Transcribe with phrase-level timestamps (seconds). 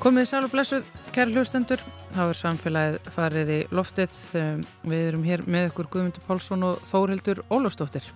[0.00, 1.82] Komið sæl og blessuð, kæri hlustendur.
[2.14, 4.14] Þá er samfélagið farið í loftið.
[4.40, 8.06] Um, við erum hér með ykkur Guðmundur Pálsson og Þórhildur Ólafstóttir.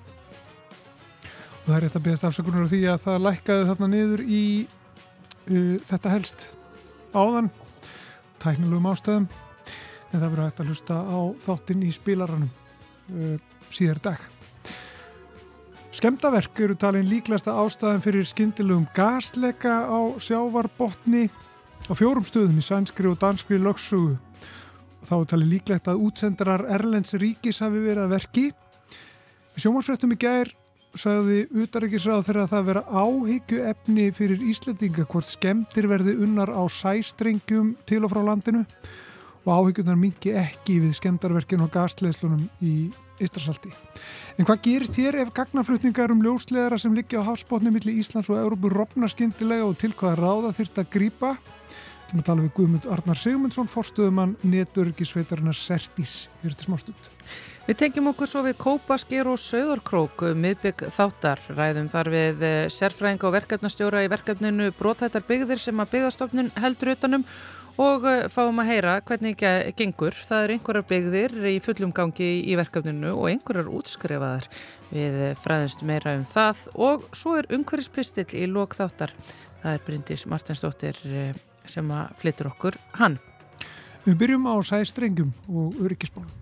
[1.27, 4.41] Og það er rétt að beðast afsökunar á því að það lækkaði þarna niður í
[4.65, 6.49] uh, þetta helst
[7.13, 7.53] áðan,
[8.41, 9.31] tæknilegum ástöðum,
[9.69, 12.53] en það verður hægt að hlusta á þáttinn í spilaranum
[13.13, 14.29] uh, síðar dag.
[15.93, 21.29] Skemdaverk eru talin líklasta ástæðan fyrir skyndilugum gasleika á sjávarbotni
[21.85, 26.65] á fjórum stöðum í sænskri og danskri lögsugu og þá er talið líklegt að útsendarar
[26.73, 28.45] Erlends ríkis hafi verið að verki.
[29.61, 30.53] Sjómanfrættum í gær
[30.97, 37.75] sagði utaríkisráð þegar það vera áhyggju efni fyrir Íslandinga hvort skemdir verði unnar á sæstrengjum
[37.89, 38.65] til og frá landinu
[39.45, 42.77] og áhyggjunar mingi ekki við skemdarverkin og gasleðslunum í
[43.23, 43.71] Ístrasaldi.
[44.39, 48.41] En hvað gerist hér ef gagnaflutningar um ljósleðara sem liggja á hafsbótni millir Íslands og
[48.41, 51.37] Európu rofna skindilega og til hvaða ráða þyrst að grýpa?
[52.15, 56.29] Við erum að tala við Guðmund Arnar Sigmundsson, forstuðumann neturgisveitarinnar Sertís.
[56.45, 57.07] Hér er þetta smá stund.
[57.67, 61.41] Við tengjum okkur svo við Kópasker og Söðarkrók miðbygg þáttar.
[61.57, 67.25] Ræðum þar við sérfræðinga og verkefnastjóra í verkefninu Brótættar byggðir sem að byggðastofnun heldur utanum
[67.83, 69.43] og fáum að heyra hvernig
[69.75, 70.15] gengur.
[70.15, 74.47] Það er einhverjar byggðir í fullum gangi í verkefninu og einhverjar útskrifaðar.
[74.93, 79.17] Við fræðumst meira um það og svo er umhverfispistill í lók þáttar.
[79.65, 81.03] Það er Bryndis Martinsdóttir
[81.67, 83.19] sem að flyttur okkur hann.
[84.05, 86.33] Við byrjum á sæstrengjum og öryggisbólum.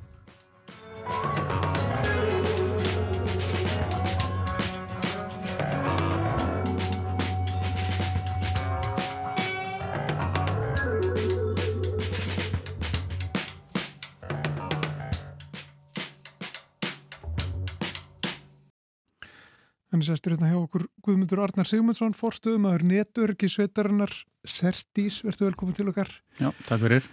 [20.03, 24.11] Þannig sestur hérna hjá okkur Guðmundur Arnar Sigmundsson, forstuðum að er netörgi sveitarinnar
[24.51, 26.11] Sertís, verður velkominn til okkar.
[26.41, 27.07] Já, takk fyrir.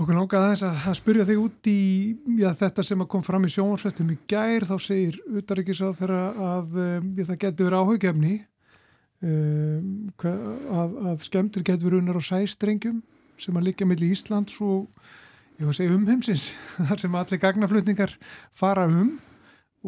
[0.00, 1.82] Okkur langaði aðeins að, að spyrja þig út í
[2.40, 6.22] já, þetta sem kom fram í sjónvarsvettum í gær, þá segir utaríkisað þeirra
[6.54, 8.34] að um, það getur verið áhugjefni
[9.20, 9.92] um,
[10.24, 13.04] að, að skemmtir getur verið unnar á sæstrengjum
[13.44, 14.88] sem að liggja millir Íslands og
[15.60, 16.48] ég var að segja um heimsins,
[16.88, 18.16] þar sem allir gagnaflutningar
[18.56, 19.18] fara um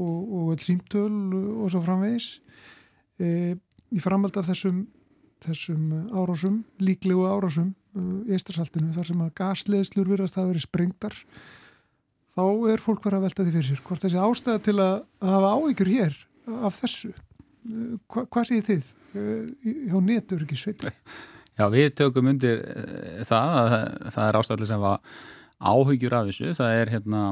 [0.05, 2.39] og, öll símtöl og svo framvegis.
[3.19, 3.57] E,
[3.95, 4.85] í framhald af þessum,
[5.45, 11.17] þessum árásum, líklegu árásum í Eistarsaltinu þar sem að gasleðslur virðast að vera sprengtar
[12.37, 15.35] þá er fólk verið að velta því fyrir sér hvort þessi ástæða til að, að
[15.35, 16.21] hafa áhyggjur hér
[16.69, 17.11] af þessu.
[18.09, 18.93] Hva, hvað séð þið
[19.89, 20.87] hjá netur ekki sveit?
[21.59, 22.63] Já, við tökum undir
[23.27, 23.75] það að
[24.15, 25.01] það er ástæðlega sem var
[25.59, 27.23] áhyggjur af þessu, það er hérna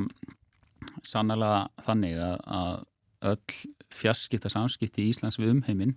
[1.07, 3.61] sannlega þannig að, að öll
[3.95, 5.97] fjarskipta samskipti í Íslands við umheiminn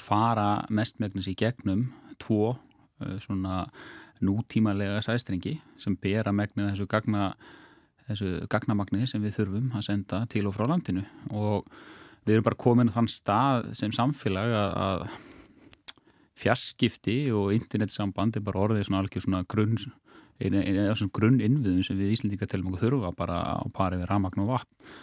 [0.00, 1.88] fara mestmegnis í gegnum
[2.22, 2.56] tvo
[3.22, 3.64] svona
[4.24, 7.32] nútímalega sæstrengi sem ber að megna þessu, gagna,
[8.08, 11.04] þessu gagnamagni sem við þurfum að senda til og frá landinu.
[11.34, 11.68] Og
[12.24, 15.06] við erum bara komin á þann stað sem samfélag að
[16.38, 19.78] fjarskipti og internetsamband er bara orðið svona alveg svona grunn
[20.40, 24.08] einu af svona grunn innviðum sem við Íslandíka telum okkur þurfa bara á pari við
[24.10, 24.94] ramagn og vatn.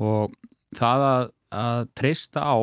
[0.00, 0.34] Og
[0.78, 1.26] það að,
[1.60, 2.56] að treysta á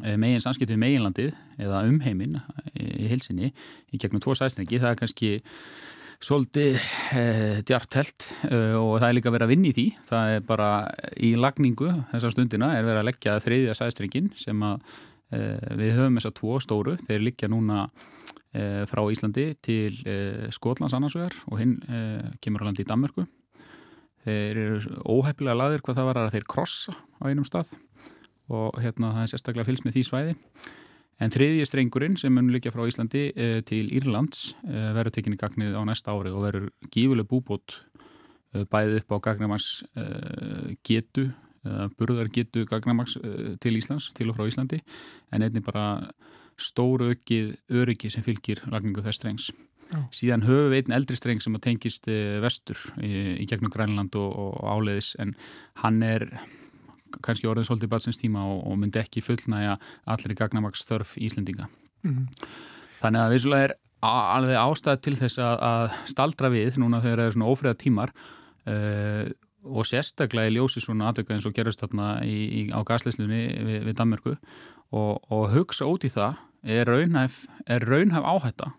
[0.00, 2.38] megin samskiptið meginlandið eða umheiminn
[2.72, 3.50] í hilsinni
[3.92, 5.32] í gegnum tvo sæstrengi, það er kannski
[6.22, 6.76] svolítið
[7.18, 9.86] eh, djartelt eh, og það er líka verið að vinni í því.
[10.06, 10.68] Það er bara
[11.18, 14.76] í lagningu þessar stundina er verið að leggja þriðja sæstrengin sem að
[15.34, 17.88] eh, við höfum þessar tvo stóru, þeir liggja núna
[18.52, 19.94] frá Íslandi til
[20.52, 21.78] Skotlands annarsvegar og hinn
[22.44, 23.24] kemur á landi í Danmörku.
[24.26, 27.72] Þeir eru óhefnilega laðir hvað það var að þeir krossa á einum stað
[28.52, 30.36] og hérna það er sérstaklega fylgst með því svæði.
[31.22, 35.76] En þriðji strengurinn sem mun líka frá Íslandi eh, til Írlands eh, verður tekinni gagnið
[35.78, 37.76] á næsta ári og verður gífuleg búbót
[38.54, 39.70] eh, bæðið upp á gagnamags
[40.82, 41.30] getu
[41.94, 43.12] burðar getu gagnamags
[43.62, 44.80] til Íslands, til og frá Íslandi.
[45.30, 45.84] En einni bara
[46.60, 49.50] stóru aukið öryggi sem fylgir lagningu þess strengs.
[49.92, 50.00] Já.
[50.14, 52.08] Síðan höfum við einn eldri streng sem tengist
[52.40, 55.34] vestur í, í gegnum Grænland og, og áleiðis en
[55.82, 56.28] hann er
[57.20, 59.76] kannski orðið svolítið batsins tíma og, og myndi ekki fullnæja
[60.08, 61.68] allir í gagnamaks þörf Íslendinga.
[62.06, 62.52] Mm -hmm.
[63.02, 67.26] Þannig að vissulega er alveg ástæð til þess að, að staldra við núna þegar það
[67.26, 68.12] er svona ófriða tímar
[68.66, 69.24] uh,
[69.62, 73.78] og sérstaklega í ljósi svona aðvöka eins og gerist þarna í, í, á gasleislunni við,
[73.86, 74.34] við Danmörku
[74.92, 78.70] og, og hugsa út í það er raunhæf, er raunhæf áhætta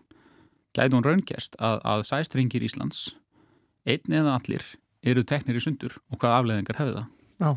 [0.74, 3.12] gæti hún raungest að, að sæstringir Íslands
[3.84, 4.64] einn eða allir
[5.04, 7.08] eru teknir í sundur og hvað afleðingar hefði það.
[7.44, 7.50] Já.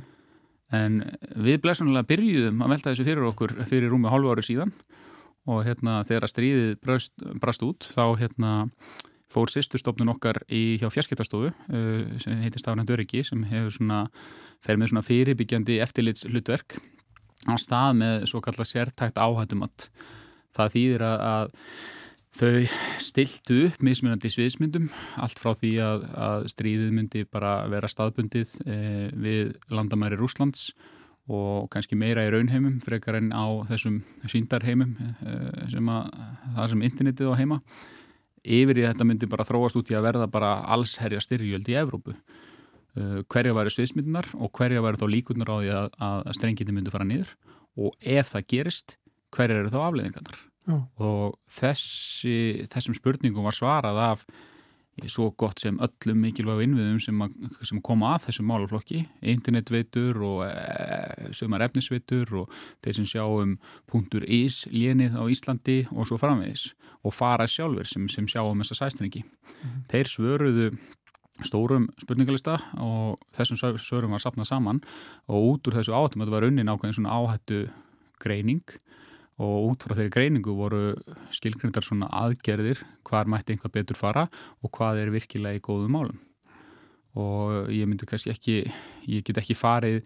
[0.77, 0.98] En
[1.39, 4.74] við blessunlega byrjuðum að velta þessu fyrir okkur fyrir rúmi hálfu ári síðan
[5.48, 8.51] og hérna þegar stríðið brast, brast út þá hérna
[9.31, 14.04] fór sýsturstofnun okkar í hjá fjarskiptastofu uh, sem heitir Stafnand Öryggi sem hefur svona,
[14.63, 16.81] fer með svona fyrirbyggjandi eftirlits hlutverk
[17.45, 19.89] á stað með svo kallar sértækt áhættumatt.
[20.57, 21.54] Það þýðir að, að
[22.38, 22.51] þau
[23.01, 24.89] stiltu upp mismunandi sviðsmyndum
[25.22, 30.69] allt frá því að, að stríðið myndi bara vera staðbundið eh, við landamæri Rúslands
[31.28, 34.00] og kannski meira í raunheimum frekar en á þessum
[34.30, 36.12] síndarheimum eh, sem að
[36.56, 37.62] það sem internetið á heima
[38.48, 42.16] yfir í þetta myndi bara þróast út í að verða bara allsherja styrjöld í Evrópu
[43.30, 47.08] hverja væri sviðsmyndunar og hverja væri þá líkunar á því að, að strenginni myndi fara
[47.08, 47.34] niður
[47.78, 48.98] og ef það gerist
[49.36, 50.78] hverja eru þá afleðingarnar Já.
[51.00, 54.28] og þessi, þessum spurningum var svarað af
[55.06, 57.36] svo gott sem öllum mikilvægu innviðum sem, að,
[57.70, 63.58] sem koma að þessum málaflokki internetveitur og e, sömar efnisveitur og þeir sem sjá um
[63.90, 66.72] punktur ís lénið á Íslandi og svo framvegis
[67.06, 69.30] og fara sjálfur sem, sem sjá um þessa sæstringi mm
[69.62, 69.84] -hmm.
[69.92, 70.68] þeir svöruðu
[71.45, 74.81] stórum spurningalista og þessum svörum var sapnað saman
[75.30, 77.66] og út úr þessu átum þetta var unnin ákveðin svona áhættu
[78.22, 78.63] greining
[79.38, 80.81] og út frá þeirri greiningu voru
[81.36, 84.25] skilgrindar svona aðgerðir hvar mætti einhvað betur fara
[84.63, 86.24] og hvað er virkilega í góðum málum
[87.18, 88.57] og ég myndi kannski ekki
[89.10, 90.01] ég get ekki farið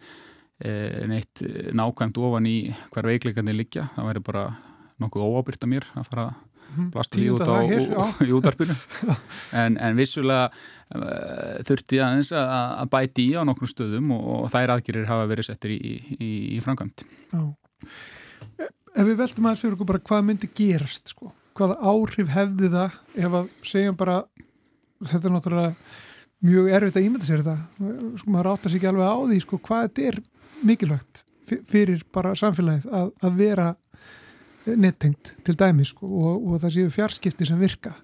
[0.60, 0.72] e,
[1.12, 1.44] neitt
[1.76, 2.58] nákvæmt ofan í
[2.92, 4.46] hver veikleikandi liggja, það væri bara
[5.02, 6.51] nokkuð óábyrgt að mér að fara mhm.
[6.94, 7.56] Blasta því út á
[8.28, 8.76] í útarpinu
[9.58, 12.54] en, en vissulega uh, þurfti aðeins að,
[12.84, 16.32] að bæti í á nokkrum stöðum og, og þær aðgerir hafa verið settir í, í,
[16.58, 17.44] í framkvæmt Já.
[18.92, 22.98] Ef við veltum aðeins fyrir okkur bara hvað myndi gerast sko, hvaða áhrif hefði það
[23.26, 24.22] ef að segjum bara
[25.10, 25.76] þetta er náttúrulega
[26.42, 29.62] mjög erfitt að ímynda sér þetta sko maður áttar sér ekki alveg á því sko
[29.68, 30.20] hvað þetta er
[30.66, 31.24] mikilvægt
[31.68, 33.68] fyrir bara samfélagið að, að vera
[34.80, 37.96] nettengt til dæmi sko og, og það séu fjarskipti sem virka.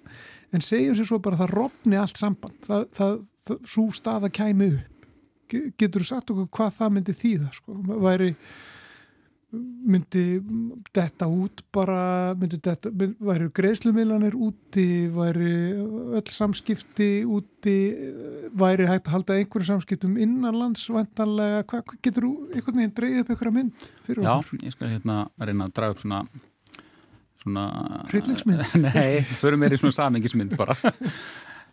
[0.55, 2.57] En segjum sér svo bara að það rofni allt samband.
[2.65, 5.11] Það, það, það svo staða kæmi upp.
[5.47, 7.77] Getur þú sagt okkur hvað það myndi þýða sko?
[8.03, 8.33] Væri
[9.87, 10.23] myndi
[10.95, 15.53] detta út bara, myndi detta, væri greiðslumilanir úti, væri
[16.19, 17.77] öll samskipti úti,
[18.59, 23.23] væri hægt að halda einhverju samskiptum innanlands vantanlega, hvað hva, getur þú einhvern veginn dreyðið
[23.23, 24.59] upp einhverja mynd fyrir okkur?
[24.59, 26.21] Já, ég skal hérna reyna að draga upp svona
[27.47, 27.67] svona...
[28.11, 28.77] Hryllingsmynd?
[28.85, 30.77] Nei, fyrir mér í svona samingismynd bara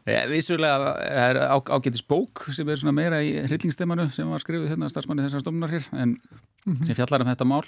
[0.05, 5.25] Vissulega er á, ágætis bók sem er meira í hryllingstemanu sem var skrifið hérna starfsmanni
[5.25, 6.87] þessar stofnunar hér en mm -hmm.
[6.87, 7.65] sem fjallar um þetta mál.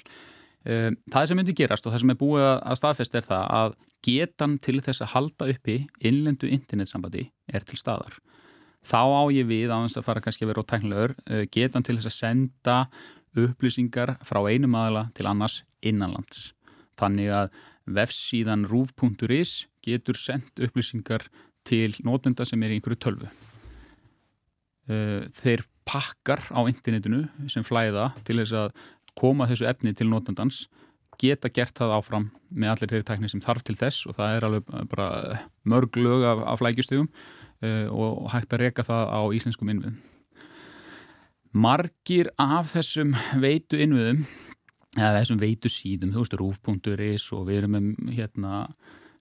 [0.66, 3.74] Eh, það sem myndi gerast og það sem er búið að staðfest er það að
[4.02, 8.18] getan til þess að halda uppi innlendu internetsambandi er til staðar.
[8.84, 11.82] Þá á ég við á þess að fara kannski að vera á tæknilegur eh, getan
[11.82, 12.76] til þess að senda
[13.36, 16.52] upplýsingar frá einum aðala til annars innanlands.
[17.00, 17.50] Þannig að
[17.86, 21.26] vefsíðan rúf.is getur sendt upplýsingar
[21.66, 23.30] til nótenda sem er í einhverju tölvu.
[24.86, 28.74] Eh, þeir pakkar á internetinu sem flæða til þess að
[29.18, 30.66] koma þessu efni til nótendans
[31.20, 34.46] geta gert það áfram með allir þeirri tækni sem þarf til þess og það er
[34.48, 35.08] alveg bara
[35.64, 39.96] mörg lög af, af flækjustugum uh, og hægt að reyka það á íslenskum innviðum.
[41.56, 44.26] Margir af þessum veitu innviðum,
[44.96, 48.62] eða þessum veitu síðum, þú veist, rúf.is og við erum með hérna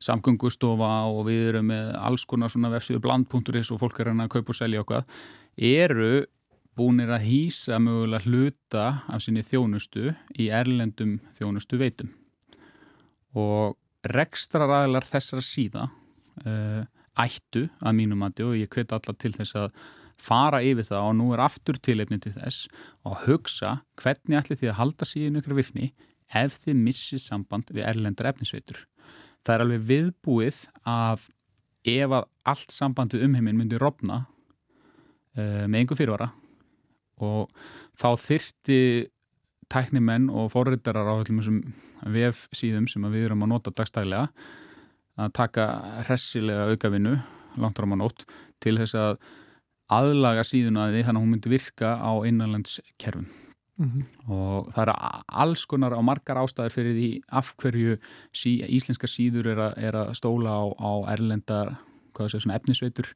[0.04, 4.54] samgöngustofa og við erum með alls konar svona vefsíður bland.is og fólk er að kaupa
[4.54, 5.06] og selja okkar
[5.56, 6.26] eru
[6.76, 12.12] búinir að hýsa mögulega hluta af sinni þjónustu í erlendum þjónustu veitum
[13.36, 13.78] og
[14.12, 16.84] rekstra ræðilar þessar síða uh,
[17.16, 19.72] ættu að mínum aðdi og ég hveti allar til þess að
[20.22, 22.68] fara yfir það og nú er aftur tilefni til þess
[23.06, 25.92] og hugsa hvernig ætli því að halda síðan ykkur virkni
[26.36, 28.86] ef þið missið samband við erlendar efnisveitur.
[29.46, 31.28] Það er alveg viðbúið að
[31.86, 34.24] ef að allt sambandið um heiminn myndi rofna
[35.38, 36.32] uh, með einhver fyrirvara
[37.24, 37.52] og
[37.96, 38.80] þá þyrti
[39.72, 41.62] tæknimenn og forriðarar á þessum
[42.06, 44.28] VF síðum sem við erum að nota dagstælega
[45.16, 45.66] að taka
[46.10, 47.16] hressilega aukavinnu
[47.62, 48.26] langt ára á nótt
[48.62, 49.18] til þess að
[49.92, 53.28] aðlaga síðuna að því þannig að hún myndi virka á innanlandskerfum.
[53.76, 54.32] Mm -hmm.
[54.32, 54.94] og það eru
[55.28, 57.98] alls konar á margar ástæðir fyrir því af hverju
[58.32, 61.76] sí, íslenska síður er, a, er að stóla á, á erlendar
[62.16, 63.12] sé, efnisveitur.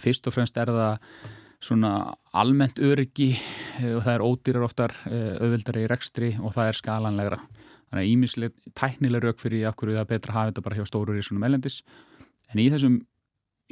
[0.00, 0.98] Fyrst og fremst er það
[1.60, 3.36] svona almennt öryggi
[3.82, 7.38] eh, og það er ódýrar oftar eh, auðvildari í rekstri og það er skalanlegra.
[7.90, 10.76] Þannig að ímislega tæknileg rauk fyrir af hverju það er betra að hafa þetta bara
[10.76, 11.82] hjá stóru í svona mellendis
[12.52, 13.02] en í þessum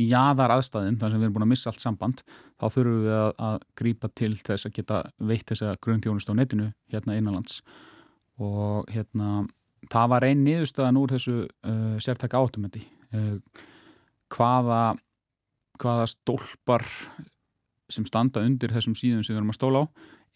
[0.00, 2.22] jáðar aðstæðum, þar sem við erum búin að missa allt samband,
[2.60, 6.68] þá þurfum við að, að grípa til þess að geta veitt þessa grunnþjónust á netinu
[6.92, 7.60] hérna innanlands.
[8.40, 9.44] Og hérna
[9.90, 12.84] það var einn niðurstaðan úr þessu uh, sértaka átumöndi
[13.16, 13.36] uh,
[14.32, 14.82] hvaða
[15.80, 16.84] hvaða stólpar
[17.90, 19.84] sem standa undir þessum síðum sem við erum að stóla á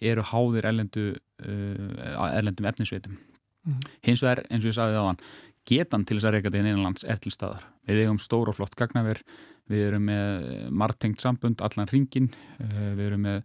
[0.04, 1.04] eru háðir erlendu,
[1.44, 3.20] uh, erlendum efnisveitum.
[3.64, 3.80] Mm.
[4.04, 5.20] hins vegar eins og ég sagði á hann
[5.64, 7.62] getan til þess að reyka þetta í einanlands er til staðar.
[7.88, 9.22] Við eigum stór og flott gagnaver
[9.70, 12.28] við erum með margtengt sambund allan ringin,
[12.60, 13.40] uh, við erum með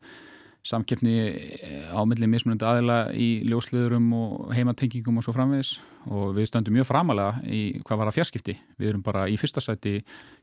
[0.66, 5.78] samkeppni eh, á milli mismunandi aðila í ljósliðurum og heimatengingum og svo framvegis
[6.12, 8.56] og við stöndum mjög framalega í hvað var að fjarskipti.
[8.80, 10.00] Við erum bara í fyrsta sæti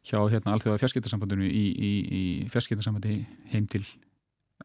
[0.06, 3.18] hjá hérna alþjóða fjarskiptasambandinu í, í, í fjarskiptasambandi
[3.52, 3.84] heim til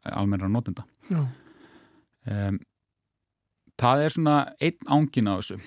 [0.08, 0.86] almenna nótenda.
[1.12, 2.62] Um,
[3.82, 5.60] það er svona einn ángin á þessu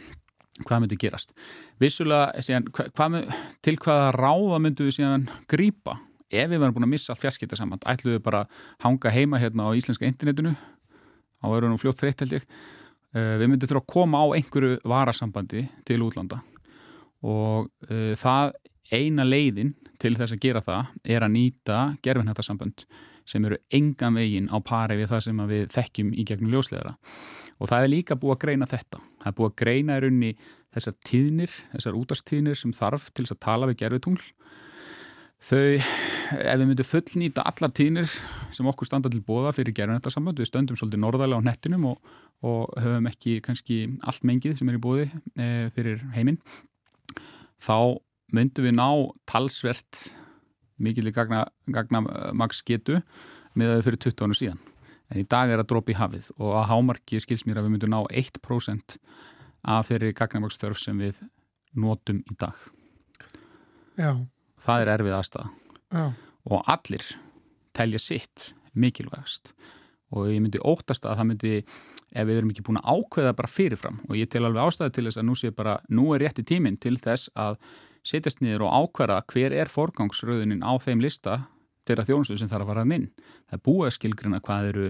[0.63, 1.35] hvað myndi gerast.
[1.83, 3.33] Vissulega, síðan, hva, hvað,
[3.65, 5.99] til hvaða ráða myndu við síðan grýpa
[6.31, 8.45] ef við verðum búin að missa allt fjarskiptarsamband ætluðu bara
[8.85, 10.55] hanga heima hérna á íslenska internetinu?
[10.55, 12.47] Á verðunum fljótt þreytt held ég.
[13.15, 16.41] Uh, við myndum þurfa að koma á einhverju varasambandi til útlanda.
[17.25, 18.55] Og uh, það
[18.95, 22.87] eina leiðin til þess að gera það er að nýta gerfinhættarsamband
[23.29, 26.95] sem eru engan veginn á pari við það sem við þekkjum í gegnum ljósleðara
[27.59, 29.01] og það er líka búið að greina þetta.
[29.23, 30.33] Það er búið að greina í rauninni
[30.75, 34.25] þessar tíðnir, þessar útastíðnir sem þarf til þess að tala við gerfitungl
[35.45, 35.77] þau,
[36.41, 38.09] ef við myndum fullnýta allar týnir
[38.55, 42.13] sem okkur standa til bóða fyrir gerðunættarsamband, við stöndum svolítið norðalega á nettinum og,
[42.47, 46.41] og höfum ekki kannski allt mengið sem er í bóði e, fyrir heiminn
[47.63, 48.01] þá
[48.35, 48.89] myndum við ná
[49.29, 50.07] talsvert
[50.83, 53.03] mikil í gagna, gagnamagsgetu
[53.55, 54.65] með að við fyrir 20 ára síðan
[55.11, 57.95] en í dag er að drópi hafið og að hámarki skils mér að við myndum
[57.95, 58.99] ná 1%
[59.65, 61.23] af þeirri gagnamagsstörf sem við
[61.75, 62.57] notum í dag.
[63.99, 64.13] Já.
[64.61, 66.05] Það er erfið aðstæða
[66.45, 67.07] og allir
[67.75, 69.53] telja sitt mikilvægast.
[70.15, 71.55] Og ég myndi óttast að það myndi
[72.15, 75.07] ef við erum ekki búin að ákveða bara fyrirfram og ég tel alveg ástæði til
[75.09, 77.59] þess að nú sé bara nú er rétti tíminn til þess að
[78.07, 81.41] setjast niður og ákveða hver er forgangsröðunin á þeim lista
[81.85, 84.89] þeirra þjónustu sem þarf að fara að minn það er búið að skilgrina hvað eru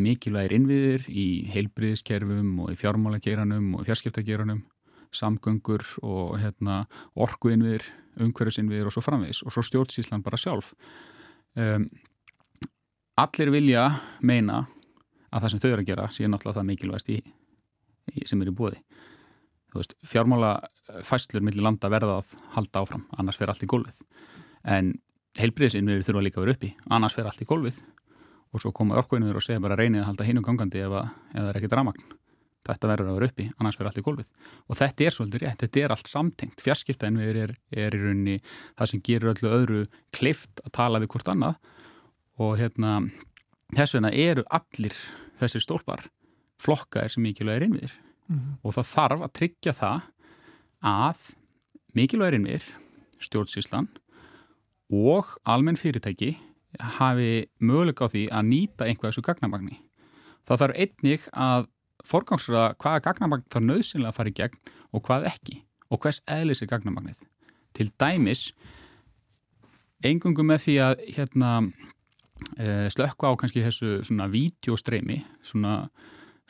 [0.00, 4.62] mikilvægir innviðir í heilbriðiskerfum og í fjármálageranum og fjarskiptageranum
[5.10, 6.84] samgöngur og hérna,
[7.18, 7.82] orkuinviðir
[8.20, 10.72] umhverjusinviðir og svo framvegis og svo stjórnsíslan bara sjálf.
[11.58, 11.88] Um,
[13.18, 13.88] allir vilja
[14.22, 14.62] meina
[15.30, 17.18] að það sem þau eru að gera sé náttúrulega það mikilvægst í,
[18.14, 18.78] í, sem er í búði
[19.74, 20.56] veist, fjármála
[21.06, 24.00] fæslur millir landa verða að halda áfram annars fer allt í gólfið.
[24.66, 24.94] En
[25.40, 26.72] heilbriðisinnviðir þurfa líka að vera uppi.
[26.90, 27.82] Annars fer allt í gólfið.
[28.50, 31.36] Og svo koma orkuinviðir og segja bara reynið að halda hinn um gangandi ef, ef
[31.36, 32.08] það er ekki dramagn
[32.70, 34.28] þetta verður að vera uppi, annars verður allt í gólfið.
[34.68, 36.62] Og þetta er svolítið rétt, þetta er allt samtengt.
[36.64, 38.36] Fjarskiptainviður er, er í rauninni
[38.78, 39.80] það sem gerur öllu öðru
[40.16, 41.58] kleift að tala við hvort annað.
[42.40, 42.94] Og hérna
[43.74, 44.96] þess vegna eru allir
[45.40, 46.06] þessir stólpar
[46.60, 48.56] flokkaðir sem mikilvægir innviður mm -hmm.
[48.62, 50.00] og það þarf að tryggja það
[50.84, 51.20] að
[51.96, 52.66] mikilvægir innviður
[53.20, 53.88] stjórnsíslan
[54.90, 56.34] og almenn fyrirtæki
[56.98, 59.80] hafi möguleika á því að nýta einhvað þessu gagnamagni
[60.48, 61.66] það þarf einnig að
[62.06, 65.56] forgangsraða hvaða gagnamagn þarf nöðsynlega að fara í gegn og hvað ekki
[65.90, 67.18] og hvers eðlis er gagnamagnið.
[67.74, 68.50] Til dæmis,
[70.06, 71.50] engungu með því að hérna,
[72.56, 75.90] e, slökka á kannski þessu svona vídeostreimi, svona,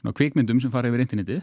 [0.01, 1.43] svona kvikmyndum sem fara yfir internetið,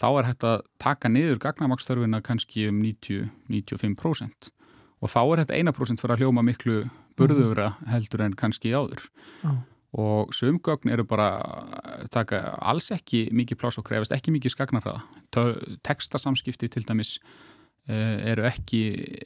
[0.00, 4.50] þá er hægt að taka niður gagnamagnstörfina kannski um 90-95%
[5.04, 6.80] og þá er þetta 1% fyrir að hljóma miklu
[7.18, 9.04] burðugra heldur en kannski áður.
[9.44, 9.52] Já.
[9.94, 11.28] Og sömgögn eru bara
[12.10, 15.04] taka alls ekki mikið pláss og krefast ekki mikið skagnarhraða
[15.86, 17.20] tekstasamskipti til dæmis
[17.86, 18.80] uh, eru ekki,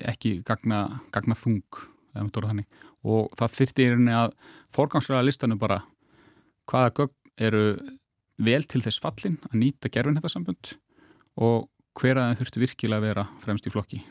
[0.04, 1.86] ekki gagna, gagna þung
[2.18, 4.34] og það þurfti í rauninni að
[4.74, 5.80] forgangslega listanum bara
[6.68, 7.64] hvaða gögn eru
[8.42, 10.72] vel til þess fallin að nýta gerfin þetta sambund
[11.38, 11.68] og
[11.98, 14.02] hver að það þurfti virkilega að vera fremst í flokki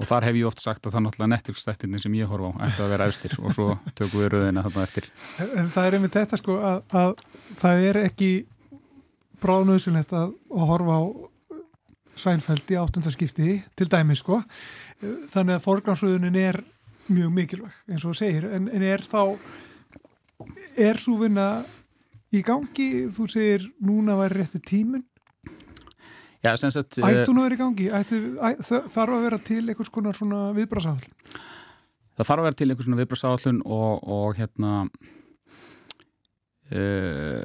[0.00, 2.60] Og þar hef ég oft sagt að það er náttúrulega Netflix-stættinni sem ég horfa á
[2.66, 3.66] ætti að vera efstir og svo
[3.98, 5.10] tökum við rauðina þarna eftir.
[5.44, 7.12] En það er einmitt þetta sko að, að
[7.60, 8.30] það er ekki
[9.44, 11.04] bráðnöðsynlegt að, að horfa á
[12.20, 14.40] sænfældi áttundarskipti til dæmi sko.
[15.00, 16.60] Þannig að forgansröðunin er
[17.10, 19.36] mjög mikilvæg eins og segir en, en er þá
[20.78, 21.48] er svo vinna
[22.30, 25.04] í gangi þú segir núna væri rétti tíminn
[26.40, 27.86] Já, sagt, Ætti eh, að vera í gangi?
[27.92, 31.34] Ætti, æ, þarf að vera til einhvers konar svona viðbrasáðlun?
[32.16, 34.70] Það þarf að vera til einhvers svona viðbrasáðlun og, og hérna
[36.72, 37.42] uh,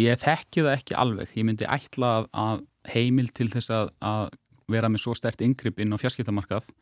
[0.00, 1.36] ég þekki það ekki alveg.
[1.36, 4.24] Ég myndi ætla að, að heimil til þess að, að
[4.72, 6.72] vera með svo stert yngripp inn á fjarskiptamarkað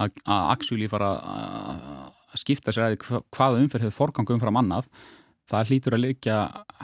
[0.00, 4.86] að actually fara að skipta sér að hvaða umferð hefur forgang umfram annað
[5.50, 6.36] það hlýtur að leikja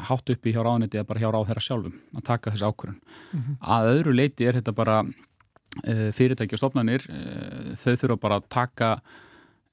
[0.08, 2.98] hátt uppi hjá ráðniti eða bara hjá ráð þeirra sjálfum að taka þessi ákvörðun.
[2.98, 3.60] Mm -hmm.
[3.76, 8.48] Að öðru leiti er þetta bara uh, fyrirtæki og stofnanir, uh, þau þurfa bara að
[8.48, 8.90] taka,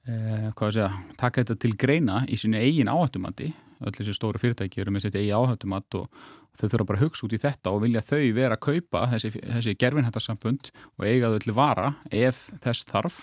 [0.04, 3.54] hvað að segja, taka þetta til greina í sínu eigin áhættumandi.
[3.80, 6.10] Öll þessi stóru fyrirtæki eru með sitt eigin áhættumat og
[6.54, 9.30] þau þurfa bara að hugsa út í þetta og vilja þau vera að kaupa þessi,
[9.40, 13.18] þessi gerfinhættarsambund og eiga þau til vara ef þess þarf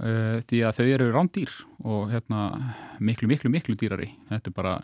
[0.00, 1.54] uh, því að þau eru rándýr
[1.84, 2.46] og hérna,
[3.00, 4.10] miklu, miklu, miklu dýrari.
[4.30, 4.74] Þetta er bara,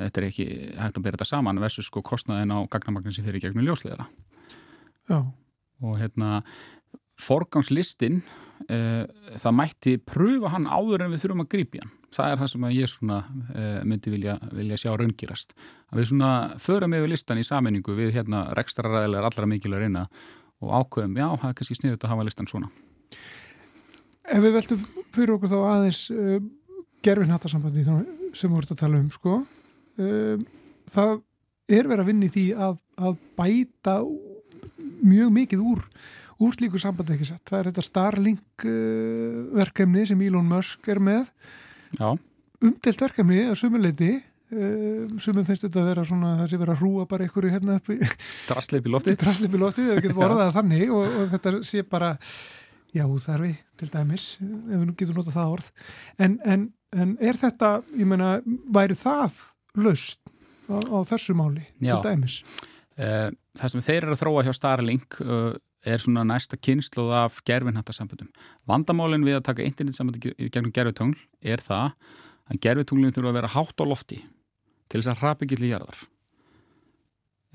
[0.00, 3.44] þetta er ekki hægt að bera þetta saman versus sko kostnaðin á gagnamagnin sem fyrir
[3.44, 4.08] gegnum ljósleðara
[5.08, 5.22] Já.
[5.80, 6.40] Og hérna
[7.18, 8.20] forgangslistin
[8.70, 11.94] uh, það mætti pröfa hann áður en við þurfum að grípja hann.
[12.14, 15.56] Það er það sem ég svona uh, myndi vilja, vilja sjá raungirast
[15.90, 16.30] að við svona
[16.62, 20.06] förum yfir listan í saminningu við hérna rekstraræðilegar allra mikilvæg reyna
[20.58, 22.70] og ákveðum, já, það er kannski sniðut að hafa listan svona
[24.28, 26.36] Ef við veltum fyrir okkur þá aðeins uh,
[27.04, 29.40] gerfinhattasambandi sem við vorum að tala um sko.
[29.98, 30.42] Uh,
[30.92, 31.14] það
[31.68, 33.98] er verið að vinni því að, að bæta
[34.98, 35.84] mjög mikið úr
[36.38, 37.42] úr slíku sambandi ekki sett.
[37.48, 41.30] Það er þetta Starlink uh, verkefni sem Elon Musk er með.
[41.98, 42.12] Já.
[42.60, 44.18] umdelt verkefni að sumuleiti
[44.48, 47.90] sumum finnst þetta að vera svona það sé vera að hrúa bara einhverju hérna upp
[47.92, 47.96] í
[49.90, 52.14] það getur vorðað þannig og, og þetta sé bara
[52.94, 55.70] já þarfi til dæmis ef við getum notað það orð
[56.24, 56.66] en, en,
[56.96, 58.38] en er þetta, ég menna
[58.74, 59.38] væri það
[59.78, 60.20] löst
[60.68, 61.94] á, á þessu máli já.
[61.94, 62.40] til dæmis
[62.98, 65.54] uh, Það sem þeir eru að þróa hjá Starlink uh,
[65.88, 68.28] er svona næsta kynsluð af gerfinhattasambundum.
[68.70, 71.96] Vandamálinn við að taka internetsambandi gegnum gerfitungl er það
[72.48, 74.20] að gerfitunglinn þurfa að vera hátt á lofti
[74.88, 75.98] til þess að hrapi gilli jarðar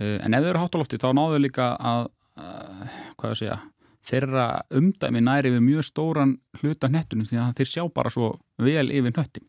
[0.03, 3.55] uh, en ef þau eru hátt á lofti þá náðu líka að hvað að segja
[4.07, 8.89] þeirra umdæmi næri við mjög stóran hluta hnettunum því að þeir sjá bara svo vel
[8.91, 9.47] yfir hnöttin.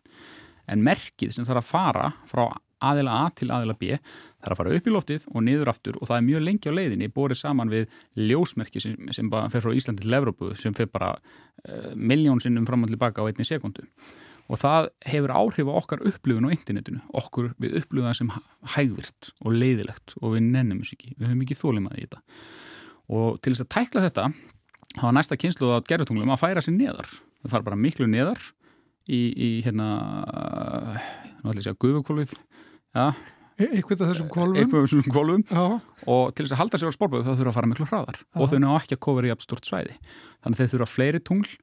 [0.70, 2.46] En merkið sem þarf að fara frá
[2.84, 6.10] aðila A til aðila B þarf að fara upp í loftið og niður aftur og
[6.10, 7.88] það er mjög lengi á leiðinni borið saman við
[8.18, 12.66] ljósmerki sem, sem bara fer frá Íslandi til Evrópu sem fer bara uh, miljón sinnum
[12.68, 13.86] fram og tilbaka á einni sekundu.
[14.52, 17.00] Og það hefur áhrif á okkar upplifun á internetinu.
[17.16, 18.34] Okkur við upplifum það sem
[18.74, 21.14] hægvirt og leiðilegt og við nennum þessu ekki.
[21.16, 22.20] Við höfum ekki þólumað í þetta
[23.12, 24.26] og til þess að tækla þetta
[24.94, 27.10] þá var næsta kynslu á gerfutunglum að færa sér neðar.
[27.42, 28.40] Það fara bara miklu neðar
[29.10, 29.88] í, í hérna
[31.42, 32.34] nú ætlum ég að segja guðvukvolvið
[32.94, 33.10] ja,
[33.60, 34.30] e eitthvað af þessum
[34.72, 35.44] þessum kvolvum
[36.08, 38.18] og til þess að halda sér á spórböðu þá þurfa að fara miklu hraðar.
[38.22, 38.40] Já.
[38.40, 39.96] og þau ná ekki að kofra í abstort svæði.
[40.44, 41.54] Þannig að þau þurfa fleiri tungl.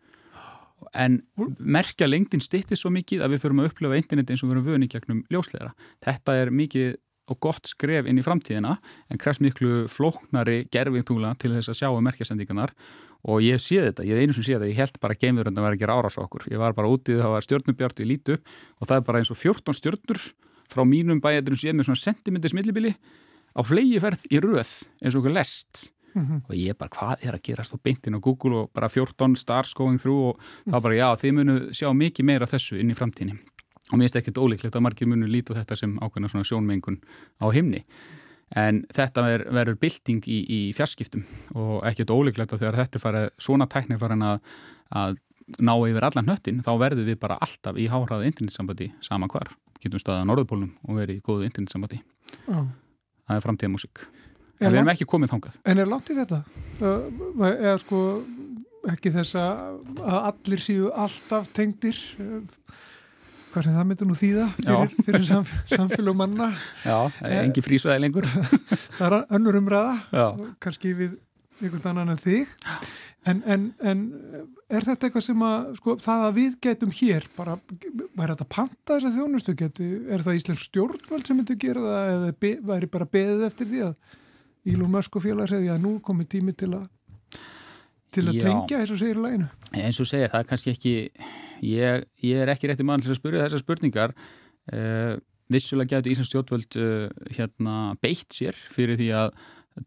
[0.98, 1.20] En
[1.62, 4.70] merkja lengdin stittir svo mikið að við förum að upplifa interneti eins og við erum
[4.70, 5.76] vöni gegnum ljósleira.
[6.04, 6.96] Þetta er mikið
[7.30, 8.76] og gott skref inn í framtíðina
[9.12, 12.74] en krefst miklu flóknari gerfingtúla til þess að sjá um merkjasendingarnar.
[13.30, 15.76] Og ég sé þetta, ég einu sem sé þetta ég held bara að geimverðurna var
[15.76, 16.48] að gera árás á okkur.
[16.50, 19.32] Ég var bara útið, það var stjórnubjart, ég líti upp og það er bara eins
[19.32, 20.22] og 14 stjórnur
[20.72, 22.96] frá mínum bæjadurinn sem ég með svona sentimentis millibili
[23.54, 24.72] á flegiferð í röð
[25.04, 25.92] eins og okkur lest.
[26.12, 26.42] Mm -hmm.
[26.50, 27.74] og ég bara, hvað er að gerast?
[27.74, 31.32] Á beintin á Google og bara 14 stars going through og það bara, já, þið
[31.32, 33.40] munu sjá mikið meira þessu inn í framtíðinni
[33.92, 37.00] og mér finnst ekkert ólíklegt að margir munur lítu þetta sem ákveðna svona sjónmengun
[37.44, 37.84] á himni.
[38.58, 41.24] En þetta ver, verður bylting í, í fjarskiptum.
[41.56, 44.42] Og ekkert ólíklegt að þegar þetta fara svona tækni farin að,
[44.92, 45.20] að
[45.60, 50.00] ná yfir allan hnöttin þá verður við bara alltaf í háhraða internetsambandi sama hvar, getum
[50.00, 52.02] staðið á Norðupólum og verið í góðu internetsambandi.
[52.48, 52.68] Oh.
[53.28, 54.06] það er framtíða músik
[54.62, 55.58] en við erum ekki komið þangað.
[55.68, 56.40] En er langt í þetta?
[56.82, 58.02] Eða sko
[58.92, 61.98] ekki þess að allir séu alltaf tengdir
[63.52, 66.50] hvað sem það myndur nú þýða fyrir, fyrir samf samfélag manna.
[66.86, 66.98] Já,
[67.42, 68.28] engi frísvæði lengur.
[68.98, 70.26] Það er önnur umræða
[70.64, 71.16] kannski við
[71.62, 72.52] einhvern annan en þig.
[73.30, 74.00] En, en, en
[74.66, 77.60] er þetta eitthvað sem að sko, það að við getum hér bara,
[78.18, 79.54] væri þetta panta þess að þjónustu?
[79.60, 82.10] Geti, er það Íslensk stjórnvöld sem myndur gera það?
[82.16, 84.18] Eða be, væri bara beðið eftir því að
[84.66, 86.90] og félagar segja að nú komið tími til að
[88.12, 88.44] til að Já.
[88.44, 90.94] tengja eins og segir læginu eins og segir, það er kannski ekki
[91.62, 94.14] ég, ég er ekki rétti mann til að spyrja þessar spurningar.
[94.72, 95.18] Uh,
[95.52, 99.34] vissulega getur Íslands stjórnvöld uh, hérna beitt sér fyrir því að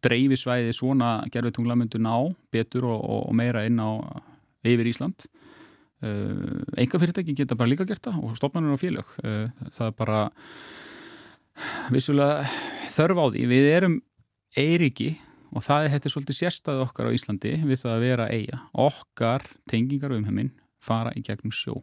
[0.04, 2.14] dreifisvæði svona gerðutungla myndu ná
[2.54, 3.90] betur og, og, og meira inn á
[4.64, 5.26] yfir Ísland.
[6.04, 9.12] Uh, eh, enga fyrirtæki geta bara líka gert það og stopnarnir á félög.
[9.74, 10.24] Það er bara
[11.94, 12.48] vissulega
[12.94, 13.46] þörf á því.
[13.52, 14.00] Við erum
[14.58, 15.14] eiriki
[15.54, 18.60] og það er þetta svolítið sérstæði okkar á Íslandi við það að vera eiga.
[18.74, 20.52] Okkar tengingar um heiminn
[20.84, 21.80] fara í gegnum sjó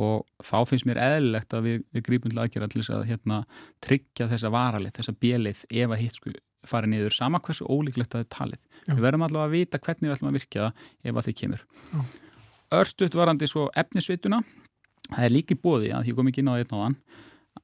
[0.00, 3.42] og þá finnst mér eðlilegt að við, við grípum til aðgjara til þess að hérna,
[3.84, 6.32] tryggja þessa varalið, þessa bjelið ef að hitt sko
[6.64, 8.60] farið niður, sama hversu ólíklegt að það er talið.
[8.86, 8.92] Já.
[8.94, 11.64] Við verðum allavega að vita hvernig við ætlum að virka það ef að þið kemur.
[12.78, 14.38] Örstuðt varandi svo efnisvituna
[15.10, 16.98] það er líki bóði að því kom ekki inn á einn á þann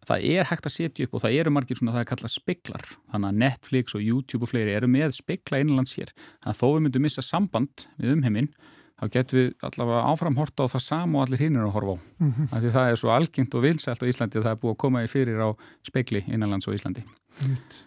[0.08, 2.88] það er hægt að setja upp og það eru margir svona það er kallað speklar
[3.12, 6.66] þannig að Netflix og YouTube og fleiri eru með spekla innanlands hér þannig að þó
[6.66, 8.50] við myndum missa samband við umheiminn
[8.98, 11.98] þá getum við allavega áframhorta á það sama og allir hinn eru að horfa á.
[12.18, 12.48] Mm -hmm.
[12.62, 15.04] því það er svo algengt og vilsælt á Íslandi að það er búið að koma
[15.04, 15.48] í fyrir á
[15.82, 17.04] spekli innanlands og Íslandi.
[17.46, 17.84] Nýtt.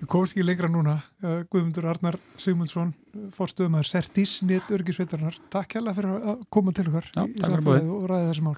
[0.00, 1.02] Við komumst ekki lengra núna.
[1.22, 2.94] Guðmundur Arnar Sigmundsson
[3.36, 8.32] fórstuðum að Sertís, nýtt örgisveitarnar Takk hella fyrir að koma til okkar Já, og ræða
[8.32, 8.56] þessi mál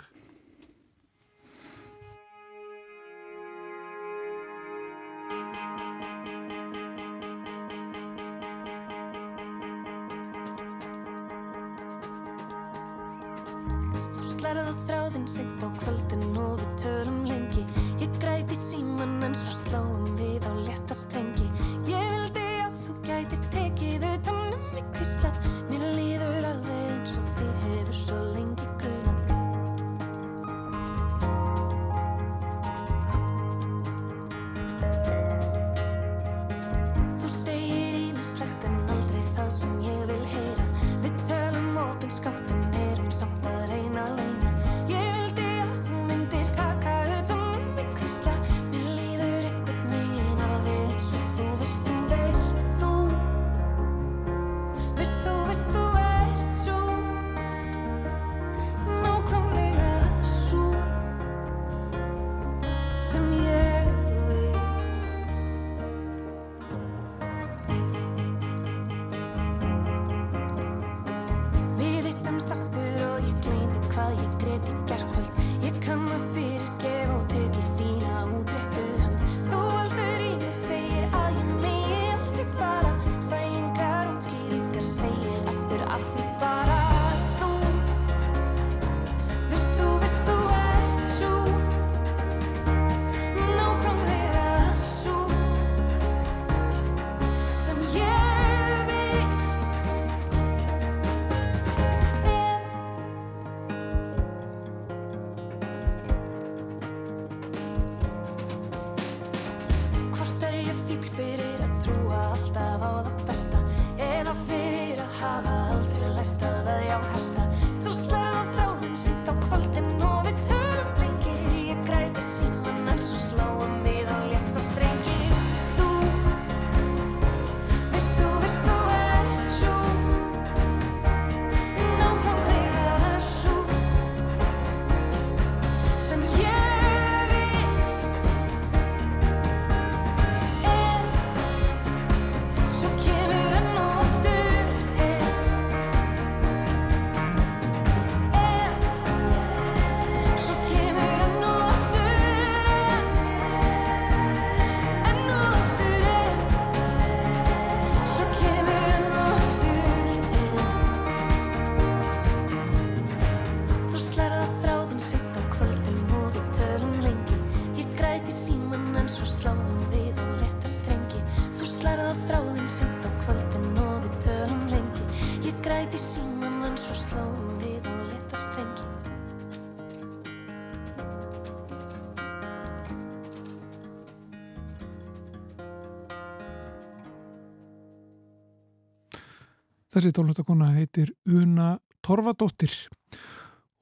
[189.94, 192.72] Þessi tónlistakona heitir Una Torfadóttir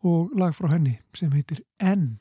[0.04, 2.18] og lag frá henni sem heitir N.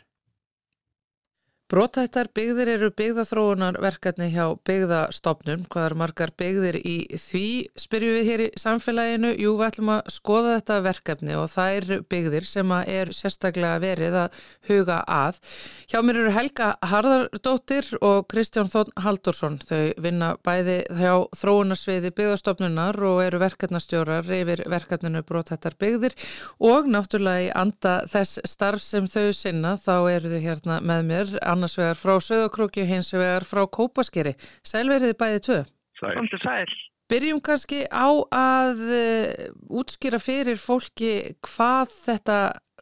[1.72, 5.62] Brótættar byggðir eru byggðaþróunarverkefni hjá byggðastofnun.
[5.72, 7.44] Hvað er margar byggðir í því?
[7.80, 9.30] Spyrjum við hér í samfélaginu.
[9.40, 14.18] Jú, við ætlum að skoða þetta verkefni og það er byggðir sem er sérstaklega verið
[14.20, 15.40] að huga að.
[15.88, 19.56] Hjá mér eru Helga Harðardóttir og Kristján Þón Haldursson.
[19.64, 26.20] Þau vinna bæði hjá þróunarsviði byggðastofnunar og eru verkefnastjórar yfir verkefninu Brótættar byggðir
[26.60, 31.36] og náttúrulega í anda þess starf sem þau sinna þá eru þau hérna með mér
[31.62, 34.34] annars vegar frá Söðokróki og hins vegar frá Kópaskeri.
[34.66, 35.60] Sælveriði bæði tvö.
[36.02, 36.18] Sæl.
[36.42, 36.74] Sæl.
[37.12, 42.38] Byrjum kannski á að uh, útskýra fyrir fólki hvað þetta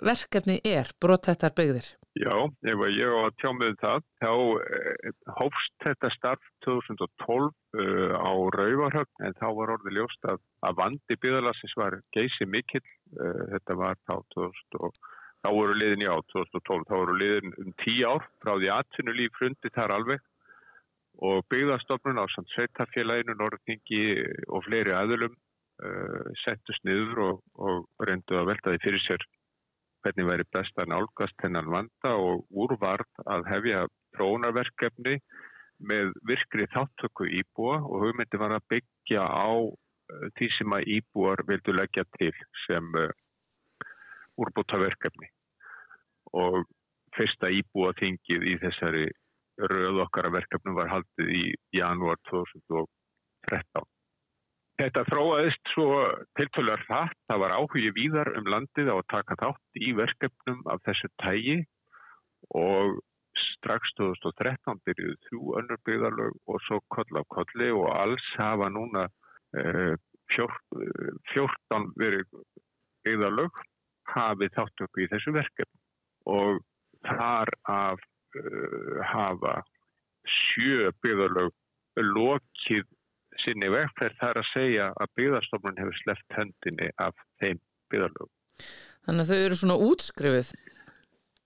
[0.06, 1.88] verkefni er, brotettar byggðir.
[2.20, 2.34] Já,
[2.68, 8.16] ef ég var að tjá með um það, þá uh, hófst þetta starf 2012 uh,
[8.16, 12.86] á Rauvarhögn en þá var orðið ljóst að, að vandi byggðalassins var geysi mikill,
[13.20, 17.76] uh, þetta var þá 2012 þá voru liðin í á 2012, þá voru liðin um
[17.84, 20.24] tíu ár frá því aðtunnu líf frundi þar alveg.
[21.20, 24.04] Og byggðarstofnun á samt sveitafélaginu, Norrtingi
[24.48, 29.28] og fleiri aðlum uh, settust niður og, og reyndu að velta því fyrir sér
[30.04, 33.82] hvernig væri best að nálgast hennan vanda og úrvart að hefja
[34.16, 35.18] trónarverkefni
[35.92, 41.44] með virkri þáttöku íbúa og hugmyndi var að byggja á uh, því sem að íbúar
[41.48, 42.32] vildu leggja til
[42.66, 43.12] sem uh,
[44.44, 45.30] úrbútaverkefni
[46.40, 46.64] og
[47.16, 49.08] fyrsta íbúa þingið í þessari
[49.60, 51.44] röð okkar verkefnum var haldið í
[51.76, 53.88] janúar 2013.
[54.80, 55.90] Þetta þróaðist svo
[56.40, 60.80] tiltölar hratt, það var áhugji víðar um landið á að taka þátt í verkefnum af
[60.88, 61.58] þessu tægi
[62.56, 63.02] og
[63.60, 69.04] strax 2013 byrjuðu þrjú önnur byggðarlög og svo koll af kolli og alls hafa núna
[69.60, 69.96] eh,
[70.32, 70.56] fjór,
[71.34, 72.40] 14 verið
[73.04, 73.60] byggðarlög
[74.14, 75.76] hafið þáttöku í þessu verkefn
[76.30, 76.62] og
[77.08, 78.00] þar af
[78.38, 79.60] uh, hafa
[80.30, 81.54] sjö byggðarlög
[82.00, 82.86] lokið
[83.44, 88.32] sinni vegferð þar að segja að byggðarstofnun hefur sleppt höndinni af þeim byggðarlög.
[89.08, 90.52] Þannig að þau eru svona útskrifið?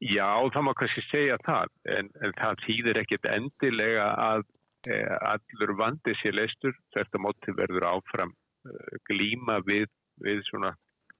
[0.03, 4.41] Já, það má kannski segja það, en, en það þýðir ekkit endilega að
[4.89, 4.97] e,
[5.29, 8.33] allur vandi sér leistur, þetta móti verður áfram
[8.67, 8.73] e,
[9.07, 9.87] glíma við,
[10.25, 10.73] við svona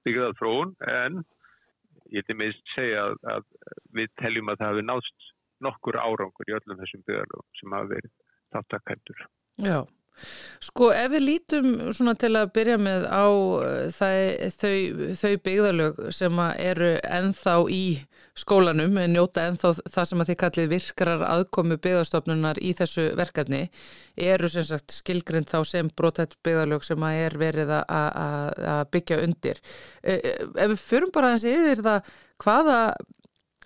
[0.04, 1.22] byggðarfrón, en
[2.12, 3.44] ég til minnst segja að, að
[3.96, 5.28] við teljum að það hefur nátt
[5.64, 8.12] nokkur árangur í öllum þessum byggðarlöfum sem hafa verið
[8.54, 9.22] þáttakæntur.
[9.64, 9.78] Já,
[10.64, 13.26] sko ef við lítum svona til að byrja með á
[13.66, 14.18] eh, það,
[14.60, 14.74] þau,
[15.20, 17.84] þau byggðarlög sem eru enþá í
[18.34, 23.60] skólanum, en njóta enþá það sem að þið kallið virkarar aðkomi byggðarstofnunar í þessu verkefni
[24.30, 29.60] eru sem sagt skilgrind þá sem brotætt byggðarlög sem að er verið að byggja undir.
[30.02, 32.10] Eh, eh, ef við fyrum bara eins yfir það
[32.42, 32.80] hvaða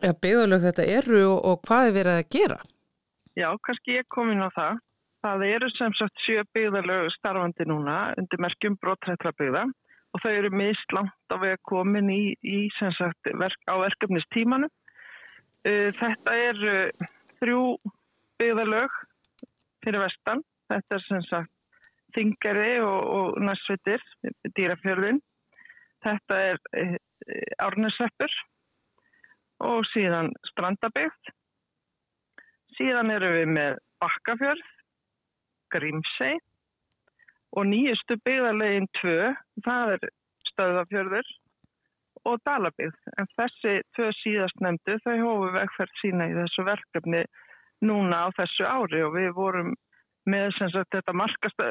[0.03, 2.61] ja, byggðarlög þetta eru og, og hvað er verið að gera?
[3.39, 4.85] Já, kannski ég kom inn á það.
[5.25, 9.65] Það eru sem sagt sjö byggðarlög starfandi núna undir merkjum brotrættra byggða
[10.15, 14.69] og þau eru mist langt á vega komin í, í sagt, verk, á verkefnistímanu.
[15.67, 17.09] Uh, þetta er uh,
[17.43, 17.63] þrjú
[18.39, 18.95] byggðarlög
[19.85, 20.45] fyrir vestan.
[20.71, 21.55] Þetta er sem sagt
[22.17, 24.05] Þingari og, og Næsvitir,
[24.57, 25.21] dýrafjörðin.
[26.07, 26.97] Þetta er uh,
[27.67, 28.39] Árnesveppur
[29.67, 31.35] og síðan Strandabyggt.
[32.79, 34.67] Síðan eru við með Bakkafjörð,
[35.75, 36.39] Grímsei
[37.57, 39.19] og nýjustu byggðarlegin 2,
[39.65, 40.09] það er
[40.51, 41.29] Stöðafjörður
[42.29, 43.11] og Dalabyggt.
[43.21, 47.23] En þessi tvö síðast nefndu þau hófu vegferð sína í þessu verkefni
[47.89, 49.75] núna á þessu ári og við vorum
[50.29, 51.63] með sagt, þetta markast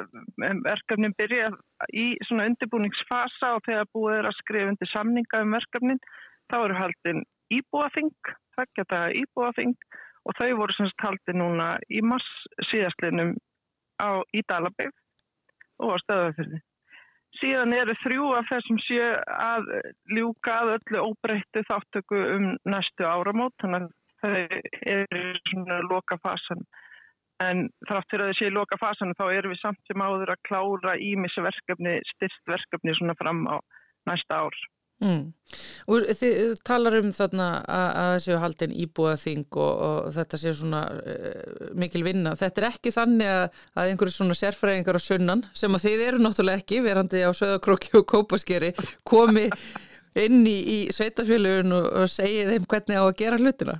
[0.65, 1.51] verkefnin byrja
[1.93, 6.01] í svona undirbúningsfasa og þegar búið er að skrifa undir samninga um verkefnin
[6.49, 8.13] þá eru haldinn íbúaþing,
[8.55, 9.75] tveggjata íbúaþing
[10.27, 12.27] og þau voru semst haldið núna í mars
[12.71, 13.35] síðastlinum
[14.01, 14.91] á Ídalabeg
[15.81, 16.61] og á stöðafyrði.
[17.37, 19.67] Síðan eru þrjú af þessum sjö að
[20.15, 23.91] ljúka að öllu óbreyttu þáttöku um næstu áramót, þannig að
[24.23, 24.61] þau
[24.95, 26.63] eru svona loka fasan.
[27.43, 30.41] En þrátt fyrir að þau séu loka fasan þá eru við samt sem áður að
[30.49, 33.61] klára ímisverkefni, styrst verkefni svona fram á
[34.09, 34.57] næsta ár.
[34.97, 35.27] Mm.
[35.93, 40.79] Og þið talar um þarna að, að þessi haldin íbúaþing og, og þetta sé svona
[40.97, 42.33] uh, mikil vinna.
[42.39, 46.23] Þetta er ekki þannig að, að einhverju svona sérfræðingar á sunnan sem að þið eru
[46.23, 48.73] náttúrulega ekki verandi á Söðakróki og Kópaskeri
[49.07, 49.45] komi
[50.17, 53.77] inn í, í sveitafjöluun og, og segi þeim hvernig á að gera hlutina.